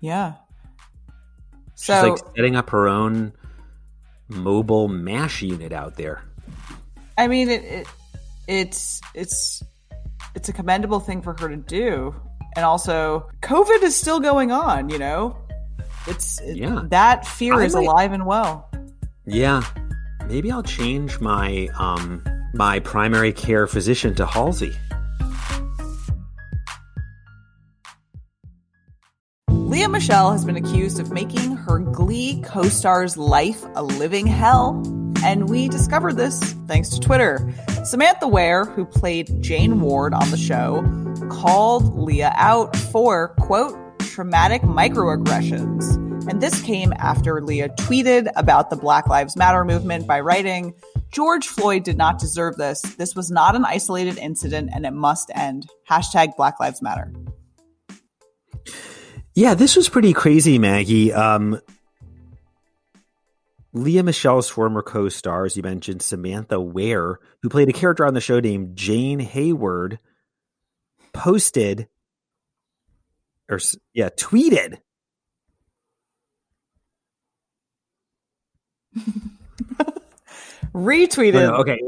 Yeah. 0.00 0.34
She's 1.74 1.86
so, 1.86 2.10
like 2.10 2.18
setting 2.36 2.54
up 2.54 2.70
her 2.70 2.86
own 2.86 3.32
mobile 4.28 4.86
mash 4.86 5.42
unit 5.42 5.72
out 5.72 5.96
there. 5.96 6.22
I 7.16 7.26
mean, 7.26 7.48
it, 7.48 7.64
it 7.64 7.88
it's 8.48 9.00
it's 9.14 9.62
it's 10.34 10.48
a 10.48 10.52
commendable 10.52 11.00
thing 11.00 11.22
for 11.22 11.36
her 11.38 11.48
to 11.48 11.56
do. 11.56 12.14
And 12.56 12.64
also, 12.64 13.28
COVID 13.42 13.82
is 13.82 13.94
still 13.94 14.18
going 14.18 14.50
on. 14.50 14.88
You 14.88 14.98
know, 14.98 15.36
it's 16.06 16.40
yeah. 16.44 16.82
that 16.86 17.26
fear 17.26 17.54
I 17.54 17.66
is 17.66 17.74
might, 17.74 17.84
alive 17.84 18.12
and 18.12 18.26
well. 18.26 18.70
Yeah, 19.26 19.62
maybe 20.26 20.50
I'll 20.50 20.62
change 20.62 21.20
my 21.20 21.68
um 21.78 22.24
my 22.54 22.80
primary 22.80 23.32
care 23.32 23.66
physician 23.66 24.14
to 24.16 24.26
Halsey. 24.26 24.74
Lea 29.50 29.86
Michele 29.86 30.32
has 30.32 30.46
been 30.46 30.56
accused 30.56 30.98
of 30.98 31.12
making 31.12 31.54
her 31.54 31.78
Glee 31.78 32.42
co 32.42 32.64
star's 32.64 33.18
life 33.18 33.62
a 33.76 33.82
living 33.82 34.26
hell 34.26 34.82
And 35.24 35.48
we 35.48 35.68
discovered 35.68 36.14
this 36.14 36.38
thanks 36.66 36.88
to 36.90 37.00
Twitter. 37.00 37.52
Samantha 37.84 38.28
Ware, 38.28 38.64
who 38.64 38.84
played 38.84 39.42
Jane 39.42 39.80
Ward 39.80 40.14
on 40.14 40.30
the 40.30 40.36
show, 40.36 40.82
called 41.30 41.98
Lea 41.98 42.22
out 42.22 42.76
for, 42.76 43.28
quote, 43.40 43.76
traumatic 43.98 44.62
microaggressions. 44.62 46.06
And 46.28 46.40
this 46.40 46.60
came 46.62 46.92
after 46.98 47.40
Lea 47.40 47.68
tweeted 47.78 48.30
about 48.36 48.70
the 48.70 48.76
Black 48.76 49.06
Lives 49.06 49.36
Matter 49.36 49.64
movement 49.64 50.06
by 50.06 50.20
writing, 50.20 50.74
George 51.10 51.46
Floyd 51.46 51.84
did 51.84 51.96
not 51.96 52.18
deserve 52.18 52.56
this. 52.56 52.82
This 52.82 53.14
was 53.14 53.30
not 53.30 53.56
an 53.56 53.64
isolated 53.64 54.18
incident 54.18 54.70
and 54.74 54.84
it 54.84 54.92
must 54.92 55.30
end. 55.34 55.66
Hashtag 55.88 56.36
Black 56.36 56.60
Lives 56.60 56.82
Matter. 56.82 57.12
Yeah, 59.34 59.54
this 59.54 59.76
was 59.76 59.88
pretty 59.88 60.12
crazy, 60.12 60.58
Maggie. 60.58 61.12
Um, 61.12 61.60
Lea 63.78 64.02
Michele's 64.02 64.48
former 64.48 64.82
co-star, 64.82 65.44
as 65.44 65.56
you 65.56 65.62
mentioned, 65.62 66.02
Samantha 66.02 66.60
Ware, 66.60 67.18
who 67.42 67.48
played 67.48 67.68
a 67.68 67.72
character 67.72 68.04
on 68.04 68.14
the 68.14 68.20
show 68.20 68.40
named 68.40 68.76
Jane 68.76 69.20
Hayward, 69.20 69.98
posted 71.12 71.88
or 73.48 73.60
yeah, 73.94 74.08
tweeted. 74.10 74.78
Retweeted. 80.74 81.34
Oh, 81.34 81.50
no, 81.50 81.54
okay? 81.56 81.80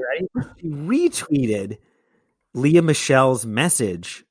Retweeted 0.64 1.78
Lea 2.54 2.80
Michele's 2.80 3.44
message 3.44 4.25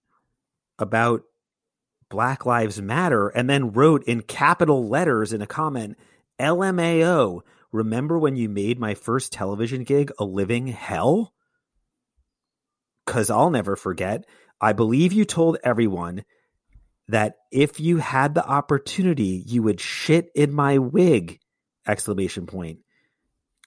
about 0.80 1.24
Black 2.10 2.46
Lives 2.46 2.82
Matter 2.82 3.28
and 3.30 3.50
then 3.50 3.72
wrote 3.72 4.04
in 4.06 4.22
capital 4.22 4.88
letters 4.88 5.34
in 5.34 5.42
a 5.42 5.48
comment, 5.48 5.98
LMAO, 6.40 7.42
remember 7.72 8.18
when 8.18 8.36
you 8.36 8.50
made 8.50 8.80
my 8.80 8.94
first 8.94 9.32
television 9.32 9.84
gig 9.84 10.12
a 10.18 10.24
living 10.24 10.68
hell? 10.68 11.34
Because 13.06 13.30
I'll 13.30 13.50
never 13.50 13.76
forget. 13.76 14.26
I 14.62 14.74
believe 14.74 15.14
you 15.14 15.26
told 15.26 15.58
everyone 15.64 16.24
that 17.08 17.36
if 17.52 17.80
you 17.80 17.98
had 17.98 18.36
the 18.36 18.46
opportunity, 18.46 19.44
you 19.46 19.64
would 19.64 19.82
shit 19.82 20.30
in 20.36 20.54
my 20.54 20.78
wig! 20.78 21.40
Exclamation 21.88 22.46
point. 22.46 22.80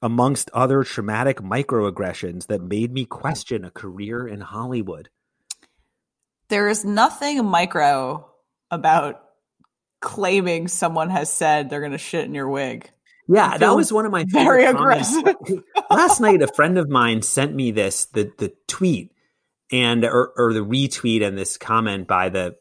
Amongst 0.00 0.50
other 0.52 0.84
traumatic 0.84 1.38
microaggressions 1.38 2.46
that 2.46 2.60
made 2.60 2.92
me 2.92 3.04
question 3.04 3.64
a 3.64 3.70
career 3.70 4.26
in 4.26 4.40
Hollywood. 4.40 5.08
There 6.48 6.68
is 6.68 6.84
nothing 6.84 7.44
micro 7.44 8.28
about 8.70 9.22
claiming 10.02 10.68
someone 10.68 11.08
has 11.08 11.32
said 11.32 11.70
they're 11.70 11.80
going 11.80 11.92
to 11.92 11.98
shit 11.98 12.26
in 12.26 12.34
your 12.34 12.48
wig. 12.48 12.90
Yeah, 13.28 13.56
that 13.56 13.74
was 13.74 13.92
one 13.92 14.04
of 14.04 14.12
my 14.12 14.24
very 14.28 14.66
aggressive. 14.66 15.36
Last 15.90 16.20
night, 16.20 16.42
a 16.42 16.48
friend 16.48 16.76
of 16.76 16.90
mine 16.90 17.22
sent 17.22 17.54
me 17.54 17.70
this 17.70 18.06
the 18.06 18.30
the 18.36 18.52
tweet 18.66 19.12
and 19.70 20.04
or, 20.04 20.32
or 20.36 20.52
the 20.52 20.64
retweet 20.64 21.26
and 21.26 21.38
this 21.38 21.56
comment 21.56 22.08
by 22.08 22.28
the 22.28 22.56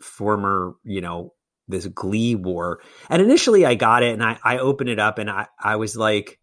former, 0.00 0.74
you 0.84 1.00
know, 1.00 1.32
this 1.68 1.86
Glee 1.86 2.34
war. 2.34 2.80
And 3.08 3.22
initially, 3.22 3.64
I 3.64 3.74
got 3.74 4.02
it 4.02 4.12
and 4.12 4.22
I 4.22 4.38
I 4.42 4.58
opened 4.58 4.90
it 4.90 4.98
up 4.98 5.18
and 5.18 5.30
I 5.30 5.46
I 5.58 5.76
was 5.76 5.96
like, 5.96 6.40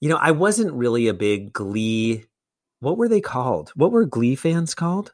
you 0.00 0.08
know, 0.08 0.16
I 0.16 0.30
wasn't 0.30 0.72
really 0.72 1.08
a 1.08 1.14
big 1.14 1.52
Glee. 1.52 2.24
What 2.80 2.96
were 2.96 3.08
they 3.08 3.20
called? 3.20 3.70
What 3.76 3.92
were 3.92 4.06
Glee 4.06 4.34
fans 4.34 4.74
called? 4.74 5.12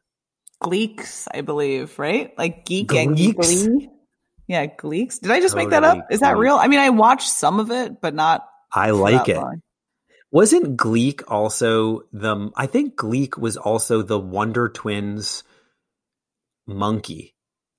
Gleeks, 0.62 1.26
I 1.34 1.40
believe, 1.40 1.98
right? 1.98 2.32
Like 2.38 2.64
geek 2.64 2.88
Gleeks? 2.88 3.02
and 3.02 3.36
glee. 3.36 3.90
Yeah, 4.46 4.66
Gleeks. 4.66 5.20
Did 5.20 5.30
I 5.30 5.40
just 5.40 5.56
make 5.56 5.70
that 5.70 5.84
up? 5.84 6.06
Is 6.10 6.20
that 6.20 6.36
real? 6.36 6.56
I 6.56 6.68
mean, 6.68 6.80
I 6.80 6.90
watched 6.90 7.28
some 7.28 7.60
of 7.60 7.70
it, 7.70 8.00
but 8.00 8.14
not. 8.14 8.46
I 8.72 8.90
like 8.90 9.28
it. 9.28 9.36
long. 9.36 9.62
Wasn't 10.30 10.76
Gleek 10.76 11.22
also 11.28 12.02
the? 12.12 12.50
I 12.56 12.66
think 12.66 12.96
Gleek 12.96 13.38
was 13.38 13.56
also 13.56 14.02
the 14.02 14.18
Wonder 14.18 14.68
Twins 14.68 15.44
monkey 16.66 17.34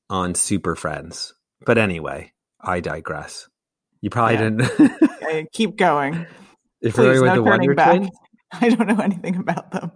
on 0.09 0.35
Super 0.35 0.75
Friends. 0.75 1.33
But 1.65 1.77
anyway, 1.77 2.31
I 2.61 2.79
digress. 2.79 3.47
You 4.01 4.09
probably 4.09 4.35
Yeah. 4.35 4.49
didn't. 4.49 5.01
Okay, 5.25 5.47
keep 5.51 5.75
going. 5.75 6.27
if 6.81 6.93
Please, 6.93 7.19
no 7.19 7.21
the 7.21 7.25
turning 7.27 7.43
Wonder 7.45 7.73
back. 7.75 7.97
Twins, 7.97 8.09
I 8.53 8.69
don't 8.69 8.87
know 8.87 8.99
anything 9.03 9.37
about 9.37 9.71
them. 9.71 9.91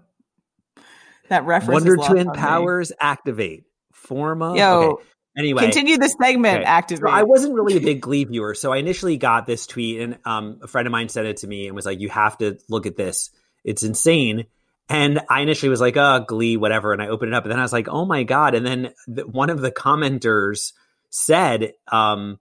That 1.29 1.45
reference. 1.45 1.85
Wonder 1.85 1.95
Twin 1.97 2.27
on 2.29 2.33
me. 2.35 2.39
powers 2.39 2.91
activate. 2.99 3.63
Forma. 3.93 4.57
Yo, 4.57 4.81
okay. 4.81 5.03
Anyway, 5.37 5.61
Continue 5.61 5.97
the 5.97 6.09
segment. 6.09 6.59
Okay. 6.59 6.65
Activate. 6.65 7.01
So 7.01 7.09
I 7.09 7.23
wasn't 7.23 7.53
really 7.53 7.77
a 7.77 7.81
big 7.81 8.01
Glee 8.01 8.25
viewer, 8.25 8.55
so 8.55 8.73
I 8.73 8.77
initially 8.77 9.17
got 9.17 9.45
this 9.45 9.67
tweet, 9.67 10.01
and 10.01 10.17
um, 10.25 10.59
a 10.63 10.67
friend 10.67 10.87
of 10.87 10.91
mine 10.91 11.09
sent 11.09 11.27
it 11.27 11.37
to 11.37 11.47
me 11.47 11.67
and 11.67 11.75
was 11.75 11.85
like, 11.85 11.99
"You 11.99 12.09
have 12.09 12.37
to 12.39 12.57
look 12.67 12.85
at 12.85 12.97
this. 12.97 13.29
It's 13.63 13.83
insane." 13.83 14.47
And 14.89 15.21
I 15.29 15.41
initially 15.41 15.69
was 15.69 15.81
like, 15.81 15.97
"Oh, 15.97 16.25
Glee, 16.27 16.57
whatever." 16.57 16.93
And 16.93 17.01
I 17.01 17.07
opened 17.07 17.31
it 17.31 17.35
up, 17.35 17.43
and 17.43 17.51
then 17.51 17.59
I 17.59 17.63
was 17.63 17.73
like, 17.73 17.87
"Oh 17.87 18.05
my 18.05 18.23
god!" 18.23 18.55
And 18.55 18.65
then 18.65 18.93
the, 19.07 19.27
one 19.27 19.49
of 19.49 19.61
the 19.61 19.71
commenters 19.71 20.73
said, 21.09 21.73
um, 21.91 22.39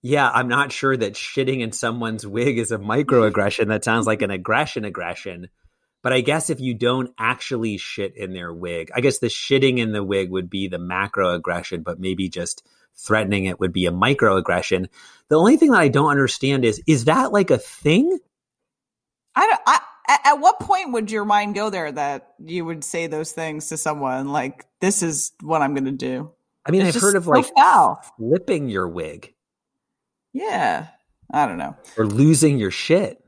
"Yeah, 0.00 0.30
I'm 0.30 0.48
not 0.48 0.70
sure 0.70 0.96
that 0.96 1.14
shitting 1.14 1.60
in 1.60 1.72
someone's 1.72 2.26
wig 2.26 2.58
is 2.58 2.70
a 2.70 2.78
microaggression. 2.78 3.68
That 3.68 3.84
sounds 3.84 4.06
like 4.06 4.22
an 4.22 4.30
aggression 4.30 4.84
aggression." 4.84 5.48
But 6.02 6.12
I 6.12 6.20
guess 6.20 6.48
if 6.48 6.60
you 6.60 6.74
don't 6.74 7.12
actually 7.18 7.76
shit 7.76 8.16
in 8.16 8.32
their 8.32 8.52
wig, 8.52 8.90
I 8.94 9.00
guess 9.00 9.18
the 9.18 9.26
shitting 9.26 9.78
in 9.78 9.92
the 9.92 10.04
wig 10.04 10.30
would 10.30 10.48
be 10.48 10.68
the 10.68 10.78
macro 10.78 11.34
aggression, 11.34 11.82
but 11.82 11.98
maybe 11.98 12.28
just 12.28 12.64
threatening 12.96 13.44
it 13.46 13.58
would 13.60 13.72
be 13.72 13.86
a 13.86 13.92
microaggression. 13.92 14.86
The 15.28 15.36
only 15.38 15.56
thing 15.56 15.70
that 15.72 15.80
I 15.80 15.88
don't 15.88 16.10
understand 16.10 16.64
is 16.64 16.80
is 16.86 17.06
that 17.06 17.32
like 17.32 17.50
a 17.50 17.58
thing? 17.58 18.16
I 19.34 19.46
don't. 19.46 19.60
I, 19.66 19.80
at, 20.08 20.20
at 20.26 20.40
what 20.40 20.58
point 20.60 20.92
would 20.92 21.10
your 21.10 21.24
mind 21.24 21.54
go 21.54 21.68
there 21.70 21.90
that 21.92 22.32
you 22.38 22.64
would 22.64 22.82
say 22.84 23.06
those 23.08 23.32
things 23.32 23.68
to 23.68 23.76
someone 23.76 24.28
like, 24.28 24.66
"This 24.80 25.02
is 25.02 25.32
what 25.42 25.62
I'm 25.62 25.74
going 25.74 25.84
to 25.84 25.92
do"? 25.92 26.30
I 26.66 26.70
mean, 26.70 26.82
It's 26.82 26.96
I've 26.96 27.02
heard 27.02 27.16
of 27.16 27.24
so 27.24 27.30
like 27.30 27.46
foul. 27.56 28.00
flipping 28.18 28.68
your 28.68 28.88
wig 28.88 29.34
Yeah, 30.32 30.88
I 31.32 31.46
don't 31.46 31.58
know. 31.58 31.76
or 31.96 32.06
losing 32.06 32.58
your 32.58 32.70
shit. 32.70 33.22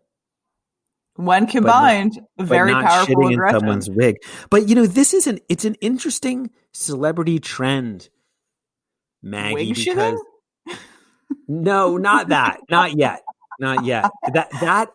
When 1.25 1.47
combined, 1.47 2.21
but 2.37 2.47
very 2.47 2.73
not 2.73 2.85
powerful 2.85 3.15
shitting 3.17 3.33
aggression. 3.33 3.57
in 3.57 3.61
someone's 3.61 3.91
wig. 3.91 4.17
But 4.51 4.69
you 4.69 4.75
know, 4.75 4.87
this 4.87 5.13
is 5.15 5.27
an 5.27 5.39
it's 5.49 5.65
an 5.65 5.75
interesting 5.77 6.51
celebrity 6.73 7.39
trend, 7.39 8.09
Maggie. 9.23 9.55
Wig 9.55 9.75
because 9.75 10.15
shitting? 10.69 10.77
no, 11.49 11.97
not 11.97 12.29
that, 12.29 12.61
not 12.71 12.97
yet, 12.97 13.23
not 13.59 13.85
yet. 13.85 14.11
That 14.33 14.51
that 14.61 14.89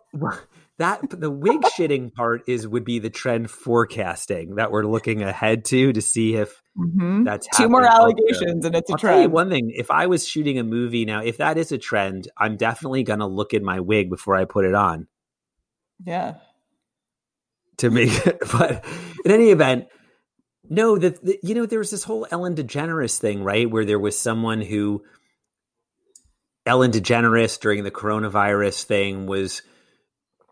that 0.78 1.00
the 1.10 1.30
wig 1.30 1.62
shitting 1.78 2.12
part 2.12 2.42
is 2.46 2.66
would 2.68 2.84
be 2.84 2.98
the 2.98 3.08
trend 3.10 3.50
forecasting 3.50 4.56
that 4.56 4.70
we're 4.70 4.84
looking 4.84 5.22
ahead 5.22 5.64
to 5.66 5.92
to 5.92 6.02
see 6.02 6.34
if 6.36 6.62
Mhm. 6.76 7.24
that's 7.24 7.46
Two 7.56 7.68
more 7.70 7.86
also. 7.86 8.02
allegations, 8.02 8.66
and 8.66 8.74
it's 8.74 8.90
a 8.90 8.94
I'll 8.94 8.98
trend. 8.98 9.32
one 9.32 9.48
thing: 9.48 9.70
if 9.74 9.90
I 9.90 10.06
was 10.06 10.26
shooting 10.28 10.58
a 10.58 10.64
movie 10.64 11.04
now, 11.06 11.22
if 11.22 11.38
that 11.38 11.56
is 11.56 11.72
a 11.72 11.78
trend, 11.78 12.28
I'm 12.36 12.56
definitely 12.58 13.02
going 13.04 13.20
to 13.20 13.26
look 13.26 13.54
at 13.54 13.62
my 13.62 13.80
wig 13.80 14.10
before 14.10 14.34
I 14.36 14.44
put 14.44 14.64
it 14.66 14.74
on. 14.74 15.06
Yeah. 16.04 16.34
to 17.78 17.90
me. 17.90 18.10
But 18.52 18.84
in 19.24 19.30
any 19.30 19.50
event, 19.50 19.88
no, 20.68 20.98
that 20.98 21.18
you 21.42 21.54
know, 21.54 21.66
there 21.66 21.78
was 21.78 21.90
this 21.90 22.04
whole 22.04 22.26
Ellen 22.30 22.54
DeGeneres 22.54 23.18
thing, 23.18 23.42
right? 23.44 23.70
Where 23.70 23.84
there 23.84 23.98
was 23.98 24.18
someone 24.18 24.60
who 24.60 25.02
Ellen 26.64 26.90
DeGeneres 26.92 27.60
during 27.60 27.84
the 27.84 27.90
coronavirus 27.90 28.84
thing 28.84 29.26
was 29.26 29.62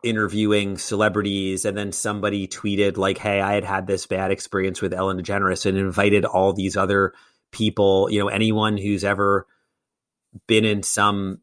interviewing 0.05 0.77
celebrities 0.79 1.65
and 1.65 1.77
then 1.77 1.91
somebody 1.91 2.47
tweeted 2.47 2.99
like 2.99 3.17
hey 3.17 3.41
i 3.41 3.55
had 3.55 3.65
had 3.65 3.87
this 3.87 4.07
bad 4.07 4.31
experience 4.31 4.83
with 4.83 4.93
ellen 4.93 5.19
degeneres 5.19 5.65
and 5.65 5.79
invited 5.79 6.27
all 6.27 6.53
these 6.53 6.77
other 6.77 7.15
people 7.53 8.09
you 8.11 8.19
know 8.19 8.29
anyone 8.29 8.77
who's 8.77 9.03
ever 9.03 9.47
been 10.47 10.67
in 10.67 10.83
some 10.83 11.41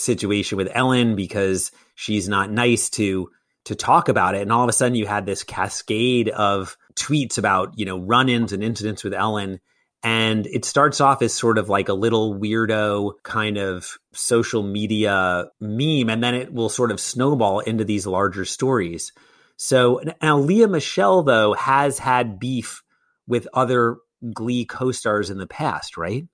situation 0.00 0.56
with 0.56 0.68
ellen 0.72 1.16
because 1.16 1.70
she's 1.94 2.28
not 2.28 2.50
nice 2.50 2.90
to 2.90 3.30
to 3.64 3.74
talk 3.74 4.08
about 4.08 4.34
it. 4.34 4.42
And 4.42 4.52
all 4.52 4.62
of 4.62 4.68
a 4.68 4.72
sudden 4.72 4.94
you 4.94 5.06
had 5.06 5.26
this 5.26 5.42
cascade 5.42 6.28
of 6.28 6.76
tweets 6.94 7.38
about 7.38 7.78
you 7.78 7.86
know 7.86 7.98
run-ins 7.98 8.52
and 8.52 8.62
incidents 8.62 9.04
with 9.04 9.14
ellen. 9.14 9.60
And 10.02 10.46
it 10.46 10.66
starts 10.66 11.00
off 11.00 11.22
as 11.22 11.32
sort 11.32 11.56
of 11.56 11.70
like 11.70 11.88
a 11.88 11.94
little 11.94 12.38
weirdo 12.38 13.12
kind 13.22 13.56
of 13.56 13.96
social 14.12 14.62
media 14.62 15.46
meme 15.60 16.10
and 16.10 16.22
then 16.22 16.34
it 16.34 16.52
will 16.52 16.68
sort 16.68 16.90
of 16.90 17.00
snowball 17.00 17.60
into 17.60 17.84
these 17.84 18.06
larger 18.06 18.44
stories. 18.44 19.12
So 19.56 20.02
now 20.20 20.38
lea 20.38 20.66
michele 20.66 21.22
though 21.22 21.54
has 21.54 21.98
had 21.98 22.38
beef 22.38 22.82
with 23.26 23.48
other 23.54 23.96
glee 24.32 24.64
co-stars 24.64 25.30
in 25.30 25.38
the 25.38 25.46
past 25.46 25.96
right 25.96 26.26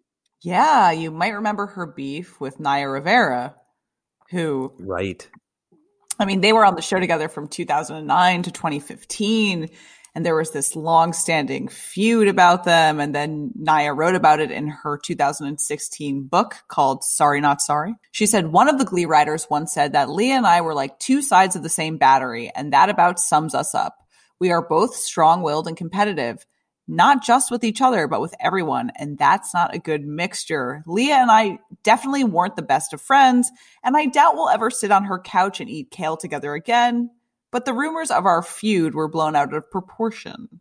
Yeah, 0.43 0.91
you 0.91 1.11
might 1.11 1.35
remember 1.35 1.67
her 1.67 1.87
beef 1.87 2.41
with 2.41 2.61
Naya 2.61 2.89
Rivera, 2.89 3.55
who, 4.31 4.73
right 4.79 5.29
I 6.21 6.27
mean, 6.27 6.43
they 6.43 6.53
were 6.53 6.67
on 6.67 6.75
the 6.75 6.83
show 6.83 7.01
together 7.01 7.31
from 7.31 7.49
2009 7.49 8.43
to 8.43 8.51
2015. 8.51 9.71
And 10.15 10.27
there 10.27 10.35
was 10.35 10.51
this 10.51 10.77
long 10.77 11.15
standing 11.15 11.69
feud 11.69 12.29
about 12.29 12.65
them. 12.65 13.01
And 13.01 13.15
then 13.15 13.53
Naya 13.55 13.95
wrote 13.95 14.15
about 14.15 14.41
it 14.41 14.51
in 14.51 14.69
her 14.69 14.99
2016 15.03 16.25
book 16.25 16.57
called 16.69 17.05
Sorry 17.05 17.41
Not 17.41 17.63
Sorry. 17.63 17.95
She 18.13 18.27
said 18.27 18.49
one 18.49 18.69
of 18.69 18.79
the 18.79 18.85
Glee 18.85 19.07
writers 19.07 19.47
once 19.49 19.73
said 19.73 19.95
that 19.95 20.11
Lea 20.11 20.33
and 20.33 20.47
I 20.47 20.61
were 20.61 20.75
like 20.75 20.99
two 20.99 21.23
sides 21.23 21.57
of 21.57 21.63
the 21.63 21.71
same 21.71 21.97
battery. 21.97 22.53
And 22.55 22.73
that 22.75 22.91
about 22.91 23.19
sums 23.19 23.55
us 23.55 23.75
up. 23.75 23.97
We 24.39 24.51
are 24.51 24.67
both 24.67 24.95
strong 24.97 25.41
willed 25.41 25.69
and 25.69 25.77
competitive 25.77 26.45
not 26.91 27.25
just 27.25 27.51
with 27.51 27.65
each 27.65 27.81
other, 27.81 28.07
but 28.07 28.21
with 28.21 28.35
everyone. 28.41 28.91
And 28.97 29.17
that's 29.17 29.55
not 29.55 29.75
a 29.75 29.79
good 29.79 30.05
mixture. 30.05 30.83
Lea 30.87 31.13
and 31.13 31.31
I 31.31 31.59
definitely 31.83 32.25
weren't 32.25 32.57
the 32.57 32.63
best 32.63 32.93
of 32.93 33.01
friends, 33.01 33.51
and 33.83 33.97
I 33.97 34.07
doubt 34.07 34.35
we'll 34.35 34.49
ever 34.49 34.71
sit 34.71 34.91
on 34.91 35.05
her 35.05 35.19
couch 35.19 35.61
and 35.61 35.71
eat 35.71 35.91
kale 35.91 36.17
together 36.17 36.55
again. 36.55 37.11
But 37.51 37.65
the 37.65 37.75
rumors 37.75 38.11
of 38.11 38.27
our 38.27 38.43
feud 38.43 38.95
were 38.95 39.09
blown 39.09 39.35
out 39.35 39.55
of 39.55 39.71
proportion. 39.71 40.61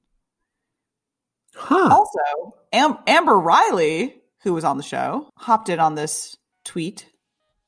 Huh. 1.56 1.90
Also, 1.92 2.56
Am- 2.72 2.98
Amber 3.06 3.38
Riley, 3.38 4.22
who 4.44 4.54
was 4.54 4.64
on 4.64 4.78
the 4.78 4.84
show, 4.84 5.30
hopped 5.36 5.70
in 5.70 5.80
on 5.80 5.96
this 5.96 6.36
tweet 6.64 7.06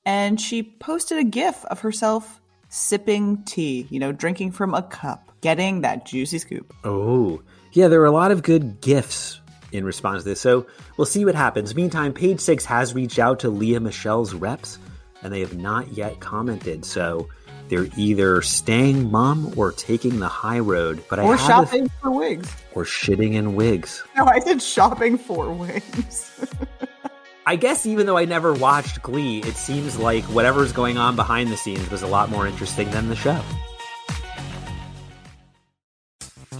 and 0.05 0.39
she 0.39 0.63
posted 0.63 1.17
a 1.17 1.23
gif 1.23 1.63
of 1.65 1.81
herself 1.81 2.41
sipping 2.69 3.43
tea, 3.43 3.87
you 3.89 3.99
know, 3.99 4.11
drinking 4.11 4.51
from 4.51 4.73
a 4.73 4.81
cup, 4.81 5.31
getting 5.41 5.81
that 5.81 6.05
juicy 6.05 6.39
scoop. 6.39 6.73
Oh, 6.83 7.41
yeah, 7.73 7.87
there 7.87 8.01
are 8.01 8.05
a 8.05 8.11
lot 8.11 8.31
of 8.31 8.43
good 8.43 8.81
gifts 8.81 9.39
in 9.71 9.85
response 9.85 10.23
to 10.23 10.29
this. 10.29 10.41
So 10.41 10.65
we'll 10.97 11.05
see 11.05 11.23
what 11.25 11.35
happens. 11.35 11.73
Meantime, 11.75 12.13
Page 12.13 12.39
Six 12.39 12.65
has 12.65 12.93
reached 12.93 13.19
out 13.19 13.39
to 13.39 13.49
Lea 13.49 13.79
Michele's 13.79 14.33
reps, 14.33 14.77
and 15.23 15.31
they 15.33 15.39
have 15.39 15.55
not 15.57 15.89
yet 15.93 16.19
commented. 16.19 16.83
So 16.85 17.29
they're 17.69 17.87
either 17.95 18.41
staying 18.41 19.09
mum 19.11 19.53
or 19.55 19.71
taking 19.71 20.19
the 20.19 20.27
high 20.27 20.59
road. 20.59 21.01
But 21.09 21.19
I 21.19 21.23
Or 21.23 21.35
a- 21.35 21.37
shopping 21.37 21.89
for 22.01 22.11
wigs. 22.11 22.51
or 22.73 22.83
shitting 22.83 23.33
in 23.35 23.55
wigs. 23.55 24.03
No, 24.17 24.25
I 24.25 24.39
said 24.39 24.61
shopping 24.61 25.17
for 25.17 25.51
wigs. 25.53 26.31
I 27.45 27.55
guess 27.55 27.85
even 27.87 28.05
though 28.05 28.17
I 28.17 28.25
never 28.25 28.53
watched 28.53 29.01
Glee, 29.01 29.39
it 29.39 29.55
seems 29.55 29.97
like 29.97 30.23
whatever's 30.25 30.71
going 30.71 30.97
on 30.99 31.15
behind 31.15 31.51
the 31.51 31.57
scenes 31.57 31.89
was 31.89 32.03
a 32.03 32.07
lot 32.07 32.29
more 32.29 32.45
interesting 32.45 32.89
than 32.91 33.07
the 33.09 33.15
show. 33.15 33.41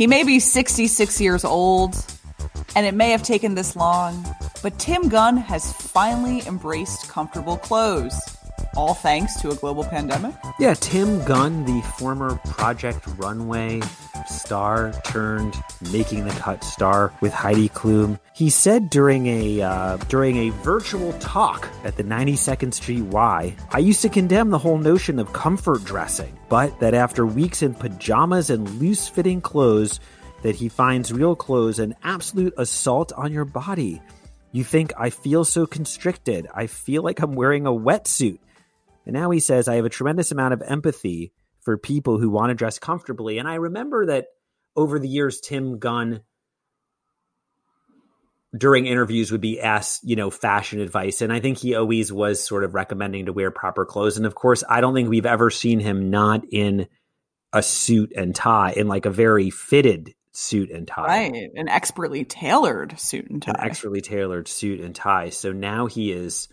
He 0.01 0.08
may 0.08 0.24
be 0.24 0.39
66 0.39 1.22
years 1.22 1.46
old, 1.46 1.96
and 2.75 2.88
it 2.88 2.96
may 2.96 3.12
have 3.12 3.22
taken 3.22 3.53
this 3.53 3.75
long, 3.75 4.25
but 4.63 4.79
Tim 4.79 5.10
Gunn 5.10 5.38
has 5.38 5.72
finally 5.74 6.41
embraced 6.48 7.08
comfortable 7.08 7.55
clothes. 7.55 8.20
All 8.75 8.96
thanks 8.96 9.39
to 9.41 9.51
a 9.51 9.55
global 9.55 9.84
pandemic. 9.84 10.34
Yeah, 10.58 10.74
Tim 10.74 11.24
Gunn, 11.25 11.65
the 11.65 11.81
former 12.00 12.38
Project 12.46 13.05
Runway 13.17 13.81
star 14.27 14.93
turned 15.05 15.55
Making 15.91 16.25
the 16.25 16.31
Cut 16.31 16.63
star 16.63 17.13
with 17.21 17.33
Heidi 17.33 17.69
Klum, 17.69 18.19
he 18.35 18.49
said 18.49 18.89
during 18.89 19.27
a 19.27 19.61
uh, 19.61 19.97
during 20.09 20.37
a 20.37 20.49
virtual 20.61 21.13
talk 21.13 21.67
at 21.83 21.97
the 21.97 22.03
92nd 22.03 22.73
Street 22.73 23.03
Y, 23.03 23.55
I 23.71 23.79
used 23.79 24.01
to 24.01 24.09
condemn 24.09 24.49
the 24.49 24.57
whole 24.57 24.77
notion 24.77 25.19
of 25.19 25.33
comfort 25.33 25.83
dressing, 25.83 26.37
but 26.49 26.79
that 26.79 26.93
after 26.93 27.25
weeks 27.25 27.61
in 27.61 27.73
pajamas 27.73 28.49
and 28.49 28.69
loose-fitting 28.79 29.41
clothes, 29.41 29.99
that 30.41 30.55
he 30.55 30.69
finds 30.69 31.13
real 31.13 31.35
clothes 31.35 31.79
an 31.79 31.95
absolute 32.03 32.53
assault 32.57 33.11
on 33.13 33.31
your 33.31 33.45
body. 33.45 34.01
You 34.51 34.63
think 34.63 34.91
I 34.97 35.09
feel 35.09 35.45
so 35.45 35.65
constricted. 35.65 36.47
I 36.53 36.67
feel 36.67 37.03
like 37.03 37.21
I'm 37.21 37.35
wearing 37.35 37.65
a 37.65 37.71
wetsuit. 37.71 38.39
And 39.05 39.13
now 39.13 39.31
he 39.31 39.39
says, 39.39 39.67
I 39.67 39.75
have 39.75 39.85
a 39.85 39.89
tremendous 39.89 40.31
amount 40.31 40.53
of 40.53 40.61
empathy 40.61 41.31
for 41.61 41.77
people 41.77 42.17
who 42.19 42.29
want 42.29 42.49
to 42.49 42.55
dress 42.55 42.79
comfortably. 42.79 43.37
And 43.37 43.47
I 43.47 43.55
remember 43.55 44.07
that 44.07 44.27
over 44.75 44.99
the 44.99 45.07
years, 45.07 45.39
Tim 45.41 45.79
Gunn, 45.79 46.21
during 48.57 48.85
interviews, 48.85 49.31
would 49.31 49.41
be 49.41 49.61
asked, 49.61 50.01
you 50.03 50.15
know, 50.15 50.29
fashion 50.29 50.79
advice. 50.79 51.21
And 51.21 51.31
I 51.31 51.39
think 51.39 51.57
he 51.57 51.75
always 51.75 52.11
was 52.11 52.45
sort 52.45 52.63
of 52.63 52.73
recommending 52.73 53.27
to 53.27 53.33
wear 53.33 53.51
proper 53.51 53.85
clothes. 53.85 54.17
And 54.17 54.25
of 54.25 54.35
course, 54.35 54.63
I 54.67 54.81
don't 54.81 54.93
think 54.93 55.09
we've 55.09 55.25
ever 55.25 55.49
seen 55.49 55.79
him 55.79 56.09
not 56.09 56.43
in 56.51 56.87
a 57.53 57.61
suit 57.61 58.13
and 58.15 58.33
tie, 58.33 58.73
in 58.75 58.87
like 58.87 59.05
a 59.05 59.11
very 59.11 59.49
fitted 59.49 60.13
suit 60.31 60.71
and 60.71 60.87
tie. 60.87 61.05
Right. 61.05 61.49
An 61.55 61.67
expertly 61.67 62.23
tailored 62.23 62.99
suit 62.99 63.29
and 63.29 63.41
tie. 63.41 63.51
An 63.51 63.59
expertly 63.59 64.01
tailored 64.01 64.47
suit 64.47 64.79
and 64.79 64.95
tie. 64.95 65.29
So 65.29 65.51
now 65.51 65.87
he 65.87 66.11
is 66.11 66.47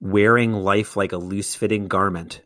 wearing 0.00 0.52
life 0.52 0.96
like 0.96 1.12
a 1.12 1.18
loose 1.18 1.54
fitting 1.54 1.88
garment 1.88 2.42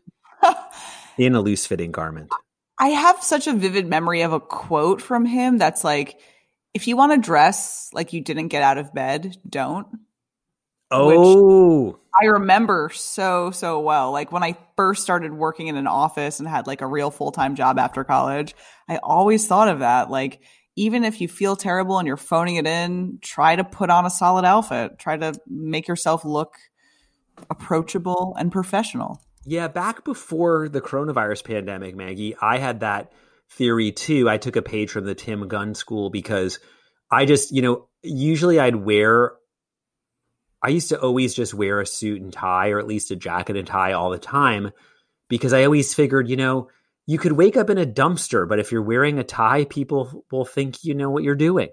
in 1.17 1.35
a 1.35 1.41
loose 1.41 1.65
fitting 1.65 1.91
garment. 1.91 2.31
I 2.79 2.87
have 2.87 3.21
such 3.21 3.47
a 3.47 3.53
vivid 3.53 3.85
memory 3.85 4.21
of 4.21 4.33
a 4.33 4.39
quote 4.39 5.01
from 5.01 5.25
him 5.25 5.57
that's 5.57 5.83
like, 5.83 6.19
if 6.73 6.87
you 6.87 6.97
want 6.97 7.11
to 7.11 7.25
dress 7.25 7.89
like 7.93 8.13
you 8.13 8.21
didn't 8.21 8.47
get 8.47 8.63
out 8.63 8.77
of 8.77 8.93
bed, 8.93 9.37
don't. 9.47 9.87
Oh, 10.89 11.99
I 12.21 12.25
remember 12.25 12.89
so, 12.93 13.51
so 13.51 13.79
well. 13.79 14.11
Like 14.11 14.31
when 14.31 14.43
I 14.43 14.57
first 14.75 15.03
started 15.03 15.31
working 15.31 15.67
in 15.67 15.77
an 15.77 15.87
office 15.87 16.39
and 16.39 16.47
had 16.47 16.67
like 16.67 16.81
a 16.81 16.87
real 16.87 17.11
full 17.11 17.31
time 17.31 17.55
job 17.55 17.79
after 17.79 18.03
college, 18.03 18.55
I 18.89 18.97
always 18.97 19.47
thought 19.47 19.69
of 19.69 19.79
that. 19.79 20.09
Like, 20.09 20.41
even 20.75 21.03
if 21.03 21.21
you 21.21 21.27
feel 21.27 21.55
terrible 21.55 21.99
and 21.99 22.07
you're 22.07 22.17
phoning 22.17 22.55
it 22.55 22.65
in, 22.65 23.19
try 23.21 23.55
to 23.55 23.63
put 23.63 23.89
on 23.89 24.05
a 24.05 24.09
solid 24.09 24.45
outfit. 24.45 24.97
Try 24.97 25.17
to 25.17 25.33
make 25.47 25.87
yourself 25.87 26.25
look 26.25 26.55
approachable 27.49 28.35
and 28.39 28.51
professional. 28.51 29.21
Yeah. 29.45 29.67
Back 29.67 30.03
before 30.03 30.69
the 30.69 30.81
coronavirus 30.81 31.43
pandemic, 31.43 31.95
Maggie, 31.95 32.35
I 32.39 32.57
had 32.57 32.81
that 32.81 33.11
theory 33.49 33.91
too. 33.91 34.29
I 34.29 34.37
took 34.37 34.55
a 34.55 34.61
page 34.61 34.91
from 34.91 35.05
the 35.05 35.15
Tim 35.15 35.47
Gunn 35.47 35.75
school 35.75 36.09
because 36.09 36.59
I 37.09 37.25
just, 37.25 37.51
you 37.51 37.61
know, 37.61 37.87
usually 38.01 38.59
I'd 38.59 38.75
wear, 38.75 39.33
I 40.63 40.69
used 40.69 40.89
to 40.89 40.99
always 40.99 41.33
just 41.33 41.53
wear 41.53 41.81
a 41.81 41.85
suit 41.85 42.21
and 42.21 42.31
tie 42.31 42.69
or 42.69 42.79
at 42.79 42.87
least 42.87 43.11
a 43.11 43.15
jacket 43.15 43.57
and 43.57 43.67
tie 43.67 43.93
all 43.93 44.09
the 44.09 44.19
time 44.19 44.71
because 45.27 45.53
I 45.53 45.65
always 45.65 45.93
figured, 45.93 46.29
you 46.29 46.37
know, 46.37 46.69
you 47.07 47.17
could 47.17 47.33
wake 47.33 47.57
up 47.57 47.69
in 47.69 47.77
a 47.77 47.85
dumpster, 47.85 48.47
but 48.47 48.59
if 48.59 48.71
you're 48.71 48.81
wearing 48.81 49.19
a 49.19 49.23
tie, 49.23 49.65
people 49.65 50.25
will 50.31 50.45
think 50.45 50.83
you 50.83 50.93
know 50.93 51.09
what 51.09 51.23
you're 51.23 51.35
doing. 51.35 51.69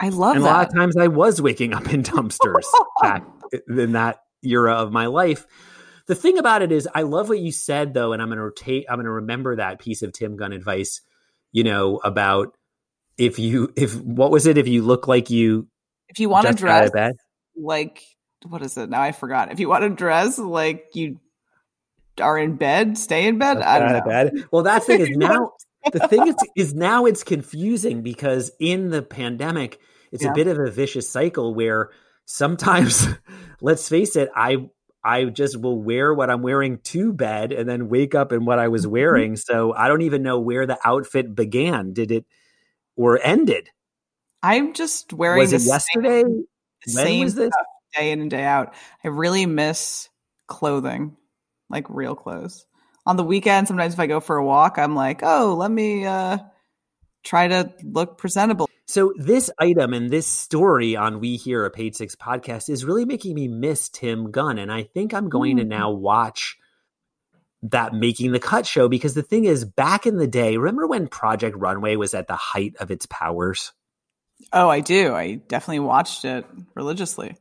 I 0.00 0.08
love 0.08 0.36
and 0.36 0.44
a 0.44 0.46
lot 0.46 0.66
of 0.66 0.74
times 0.74 0.96
I 0.96 1.08
was 1.08 1.40
waking 1.40 1.74
up 1.74 1.92
in 1.92 2.02
dumpsters 2.02 2.64
back 3.00 3.24
in 3.68 3.92
that 3.92 4.20
era 4.42 4.74
of 4.74 4.90
my 4.90 5.06
life. 5.06 5.46
The 6.06 6.14
thing 6.14 6.38
about 6.38 6.62
it 6.62 6.70
is, 6.70 6.88
I 6.94 7.02
love 7.02 7.28
what 7.28 7.38
you 7.38 7.50
said 7.52 7.94
though, 7.94 8.12
and 8.12 8.20
I'm 8.20 8.28
going 8.28 8.38
to 8.38 8.44
rotate. 8.44 8.86
I'm 8.88 8.96
going 8.96 9.06
to 9.06 9.12
remember 9.12 9.56
that 9.56 9.78
piece 9.78 10.02
of 10.02 10.12
Tim 10.12 10.36
Gunn 10.36 10.52
advice. 10.52 11.00
You 11.52 11.64
know 11.64 11.98
about 11.98 12.56
if 13.16 13.38
you 13.38 13.72
if 13.76 13.94
what 14.00 14.30
was 14.30 14.46
it 14.46 14.58
if 14.58 14.66
you 14.66 14.82
look 14.82 15.06
like 15.06 15.30
you 15.30 15.68
if 16.08 16.18
you 16.18 16.28
want 16.28 16.46
to 16.46 16.52
just 16.52 16.62
got 16.64 16.84
out 16.84 16.92
dress 16.92 17.14
like 17.56 18.02
what 18.48 18.62
is 18.62 18.76
it 18.76 18.90
now? 18.90 19.00
I 19.00 19.12
forgot. 19.12 19.52
If 19.52 19.60
you 19.60 19.68
want 19.68 19.82
to 19.82 19.90
dress 19.90 20.38
like 20.38 20.90
you 20.94 21.20
are 22.20 22.38
in 22.38 22.56
bed, 22.56 22.98
stay 22.98 23.26
in 23.26 23.38
bed. 23.38 23.58
I 23.58 23.78
don't 23.78 23.92
know. 23.92 24.42
Well, 24.50 24.64
that 24.64 24.84
thing 24.84 25.00
is 25.00 25.10
now 25.10 25.52
the 25.92 26.00
thing 26.08 26.26
is, 26.26 26.34
is 26.56 26.74
now 26.74 27.06
it's 27.06 27.24
confusing 27.24 28.02
because 28.02 28.50
in 28.58 28.90
the 28.90 29.02
pandemic, 29.02 29.78
it's 30.12 30.24
Yeah. 30.24 30.30
a 30.30 30.34
bit 30.34 30.46
of 30.46 30.58
a 30.58 30.70
vicious 30.70 31.08
cycle 31.08 31.54
where 31.54 31.90
sometimes, 32.26 33.06
let's 33.60 33.88
face 33.88 34.16
it, 34.16 34.28
I 34.34 34.68
I 35.04 35.24
just 35.26 35.60
will 35.60 35.80
wear 35.80 36.14
what 36.14 36.30
I'm 36.30 36.40
wearing 36.42 36.78
to 36.84 37.12
bed 37.12 37.52
and 37.52 37.68
then 37.68 37.88
wake 37.88 38.14
up 38.14 38.32
in 38.32 38.44
what 38.46 38.58
I 38.58 38.64
Mm-hmm. 38.64 38.72
was 38.72 38.86
wearing. 38.86 39.36
So 39.36 39.74
I 39.74 39.88
don't 39.88 40.02
even 40.02 40.22
know 40.22 40.40
where 40.40 40.66
the 40.66 40.78
outfit 40.82 41.34
began. 41.34 41.92
Did 41.92 42.10
it 42.10 42.24
or 42.96 43.20
ended? 43.22 43.68
I'm 44.42 44.72
just 44.72 45.12
wearing 45.12 45.40
Was 45.40 45.50
the 45.50 45.56
it 45.56 45.60
same- 45.60 45.68
yesterday? 45.68 46.22
When 46.22 46.46
same 46.86 47.24
was 47.24 47.34
this? 47.34 47.52
stuff 47.52 47.66
day 47.96 48.10
in 48.12 48.20
and 48.20 48.30
day 48.30 48.44
out. 48.44 48.74
I 49.04 49.08
really 49.08 49.46
miss 49.46 50.08
clothing, 50.48 51.16
like 51.70 51.86
real 51.88 52.14
clothes. 52.14 52.66
On 53.06 53.16
the 53.16 53.24
weekend, 53.24 53.68
sometimes 53.68 53.94
if 53.94 54.00
I 54.00 54.06
go 54.06 54.20
for 54.20 54.36
a 54.36 54.44
walk, 54.44 54.78
I'm 54.78 54.94
like, 54.94 55.20
oh, 55.22 55.54
let 55.58 55.70
me 55.70 56.04
uh 56.06 56.38
try 57.24 57.48
to 57.48 57.72
look 57.82 58.18
presentable. 58.18 58.68
So 58.94 59.12
this 59.16 59.50
item 59.58 59.92
and 59.92 60.08
this 60.08 60.24
story 60.24 60.94
on 60.94 61.18
We 61.18 61.34
Hear 61.34 61.64
a 61.64 61.70
Page 61.72 61.96
Six 61.96 62.14
podcast 62.14 62.70
is 62.70 62.84
really 62.84 63.04
making 63.04 63.34
me 63.34 63.48
miss 63.48 63.88
Tim 63.88 64.30
Gunn, 64.30 64.56
and 64.56 64.70
I 64.70 64.84
think 64.84 65.12
I'm 65.12 65.28
going 65.28 65.56
to 65.56 65.64
Mm. 65.64 65.68
now 65.68 65.90
watch 65.90 66.56
that 67.62 67.92
Making 67.92 68.30
the 68.30 68.38
Cut 68.38 68.66
show 68.66 68.88
because 68.88 69.14
the 69.14 69.24
thing 69.24 69.46
is, 69.46 69.64
back 69.64 70.06
in 70.06 70.16
the 70.16 70.28
day, 70.28 70.56
remember 70.58 70.86
when 70.86 71.08
Project 71.08 71.56
Runway 71.56 71.96
was 71.96 72.14
at 72.14 72.28
the 72.28 72.36
height 72.36 72.76
of 72.78 72.92
its 72.92 73.04
powers? 73.06 73.72
Oh, 74.52 74.68
I 74.68 74.78
do. 74.78 75.12
I 75.12 75.40
definitely 75.48 75.80
watched 75.80 76.24
it 76.24 76.46
religiously. 76.76 77.36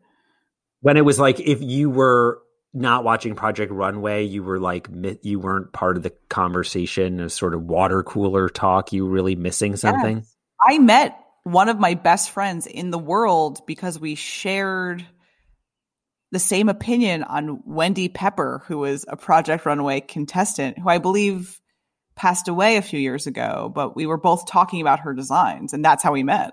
When 0.82 0.98
it 0.98 1.06
was 1.06 1.20
like 1.20 1.40
if 1.40 1.62
you 1.62 1.92
were 1.92 2.42
not 2.74 3.04
watching 3.04 3.36
Project 3.36 3.72
Runway, 3.72 4.24
you 4.24 4.42
were 4.42 4.60
like 4.60 4.88
you 5.22 5.40
weren't 5.40 5.72
part 5.72 5.98
of 5.98 6.02
the 6.02 6.16
conversation, 6.30 7.20
a 7.20 7.30
sort 7.30 7.54
of 7.54 7.62
water 7.62 8.02
cooler 8.02 8.50
talk. 8.50 8.92
You 8.92 9.06
were 9.06 9.12
really 9.12 9.36
missing 9.36 9.76
something. 9.76 10.18
Yes. 10.18 10.36
I 10.60 10.80
met 10.80 11.20
one 11.44 11.70
of 11.70 11.80
my 11.80 11.94
best 11.94 12.32
friends 12.32 12.68
in 12.68 12.92
the 12.92 13.00
world 13.00 13.62
because 13.68 14.00
we 14.00 14.16
shared 14.16 15.06
the 16.32 16.40
same 16.40 16.70
opinion 16.70 17.24
on 17.24 17.62
Wendy 17.66 18.10
Pepper, 18.10 18.64
who 18.66 18.80
was 18.80 19.06
a 19.08 19.16
Project 19.16 19.66
Runway 19.66 20.02
contestant, 20.02 20.80
who 20.80 20.90
I 20.90 20.98
believe 20.98 21.60
passed 22.16 22.48
away 22.48 22.78
a 22.78 22.82
few 22.82 23.00
years 23.00 23.28
ago, 23.28 23.72
but 23.74 23.96
we 23.96 24.06
were 24.06 24.18
both 24.18 24.48
talking 24.48 24.82
about 24.82 25.02
her 25.02 25.14
designs, 25.14 25.74
and 25.74 25.84
that's 25.84 26.04
how 26.04 26.12
we 26.12 26.24
met. 26.24 26.52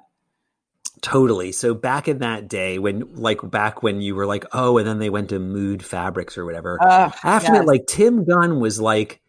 Totally. 1.01 1.53
So 1.53 1.73
back 1.73 2.09
in 2.09 2.19
that 2.19 2.49
day, 2.49 2.79
when 2.79 3.15
like 3.15 3.39
back 3.43 3.83
when 3.83 4.03
you 4.03 4.15
were 4.15 4.27
like, 4.27 4.45
oh, 4.53 4.77
and 4.77 4.87
then 4.87 4.99
they 4.99 5.09
went 5.09 5.31
to 5.31 5.39
Mood 5.39 5.83
Fabrics 5.83 6.37
or 6.37 6.45
whatever. 6.45 6.79
Ugh, 6.81 7.15
After 7.23 7.55
yes. 7.55 7.63
it, 7.63 7.67
like 7.67 7.87
Tim 7.87 8.25
Gunn 8.25 8.61
was 8.61 8.81
like, 8.81 9.23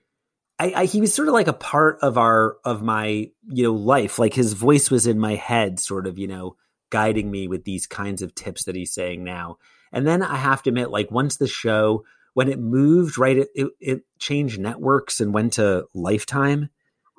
I, 0.62 0.82
I 0.82 0.86
he 0.86 1.02
was 1.02 1.14
sort 1.14 1.28
of 1.28 1.34
like 1.34 1.48
a 1.48 1.54
part 1.54 1.98
of 2.02 2.18
our 2.18 2.58
of 2.64 2.82
my 2.84 3.30
you 3.48 3.64
know 3.64 3.74
life. 3.74 4.20
Like 4.20 4.34
his 4.34 4.54
voice 4.54 4.92
was 4.92 5.08
in 5.08 5.20
my 5.20 5.36
head, 5.36 5.80
sort 5.80 6.06
of 6.08 6.20
you 6.20 6.28
know 6.28 6.56
guiding 6.92 7.32
me 7.32 7.48
with 7.48 7.64
these 7.64 7.88
kinds 7.88 8.22
of 8.22 8.36
tips 8.36 8.66
that 8.66 8.76
he's 8.76 8.94
saying 8.94 9.24
now. 9.24 9.58
And 9.92 10.06
then 10.08 10.22
I 10.22 10.36
have 10.36 10.62
to 10.64 10.70
admit, 10.70 10.92
like 10.92 11.10
once 11.10 11.38
the 11.38 11.48
show 11.48 12.04
when 12.34 12.48
it 12.48 12.60
moved, 12.60 13.18
right, 13.18 13.38
it 13.38 13.50
it, 13.56 13.68
it 13.80 14.02
changed 14.20 14.60
networks 14.60 15.20
and 15.20 15.34
went 15.34 15.54
to 15.54 15.86
Lifetime 15.94 16.70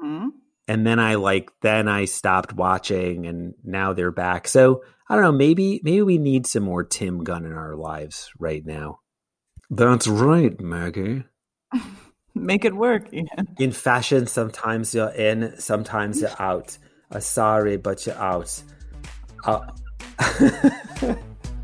Mhm. 0.03 0.29
and 0.69 0.87
then 0.87 0.99
I 0.99 1.17
like 1.17 1.51
then 1.63 1.89
I 1.89 2.05
stopped 2.07 2.53
watching 2.55 3.27
and 3.27 3.55
now 3.65 3.93
they're 3.93 4.11
back. 4.13 4.47
So 4.49 4.83
I 5.09 5.15
don't 5.15 5.25
know, 5.25 5.33
maybe 5.33 5.81
maybe 5.83 6.03
we 6.03 6.19
need 6.19 6.47
some 6.47 6.63
more 6.63 6.85
Tim 6.85 7.25
Gunn 7.25 7.45
in 7.45 7.53
our 7.53 7.75
lives 7.77 8.31
right 8.39 8.65
now. 8.65 9.01
That's 9.71 10.07
right, 10.07 10.59
Maggie. 10.61 11.25
Make 12.35 12.65
it 12.65 12.75
work, 12.75 13.13
Ian. 13.13 13.29
In 13.59 13.73
fashion, 13.73 14.27
sometimes 14.27 14.95
you're 14.95 15.11
in, 15.11 15.55
sometimes 15.59 16.21
you're 16.21 16.31
out. 16.41 16.79
Uh, 17.11 17.21
sorry, 17.21 17.77
but 17.77 18.07
you're 18.07 18.17
out. 18.17 18.63
Uh, 19.45 19.61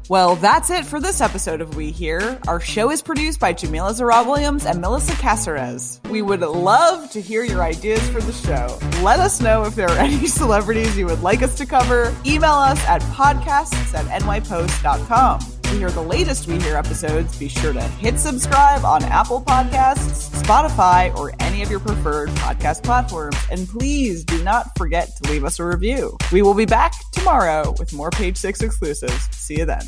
Well, 0.09 0.37
that's 0.37 0.71
it 0.71 0.87
for 0.87 1.01
this 1.01 1.21
episode 1.21 1.61
of 1.61 1.77
We 1.77 1.91
Hear. 1.91 2.41
Our 2.49 2.61
show 2.61 2.91
is 2.91 3.03
produced 3.03 3.41
by 3.41 3.53
Jamila 3.53 3.91
Zarab 3.93 4.27
Williams 4.27 4.65
and 4.65 4.81
Melissa 4.81 5.13
Caceres. 5.17 6.01
We 6.09 6.23
would 6.23 6.41
love 6.41 7.11
to 7.11 7.21
hear 7.21 7.45
your 7.45 7.63
ideas 7.63 8.09
for 8.09 8.23
the 8.23 8.33
show. 8.33 8.79
Let 9.03 9.21
us 9.21 9.43
know 9.43 9.65
if 9.65 9.75
there 9.75 9.91
are 9.91 9.99
any 9.99 10.27
celebrities 10.27 10.97
you 10.97 11.05
would 11.05 11.21
like 11.21 11.43
us 11.43 11.55
to 11.57 11.67
cover. 11.67 12.17
Email 12.25 12.53
us 12.53 12.83
at 12.87 13.03
podcasts 13.03 13.93
at 13.93 14.07
nypost.com. 14.23 15.58
To 15.69 15.75
hear 15.75 15.91
the 15.91 16.01
latest 16.01 16.49
We 16.49 16.59
Hear 16.59 16.77
episodes, 16.77 17.39
be 17.39 17.47
sure 17.47 17.75
to 17.75 17.83
hit 17.83 18.19
subscribe 18.19 18.87
on 18.87 19.05
Apple 19.05 19.43
Podcasts, 19.43 20.43
Spotify, 20.43 21.15
or 21.15 21.35
any 21.41 21.61
of 21.61 21.71
your 21.71 21.79
preferred 21.79 22.31
podcast 22.31 22.83
platforms. 22.83 23.37
And 23.51 23.69
please 23.69 24.25
do 24.25 24.43
not 24.43 24.71
forget 24.79 25.11
to 25.17 25.31
leave 25.31 25.45
us 25.45 25.59
a 25.59 25.67
review. 25.67 26.17
We 26.33 26.41
will 26.41 26.55
be 26.55 26.65
back 26.65 26.95
tomorrow 27.13 27.75
with 27.79 27.93
more 27.93 28.09
Page 28.09 28.39
Six 28.39 28.63
exclusives. 28.63 29.29
See 29.37 29.59
you 29.59 29.67
then. 29.67 29.83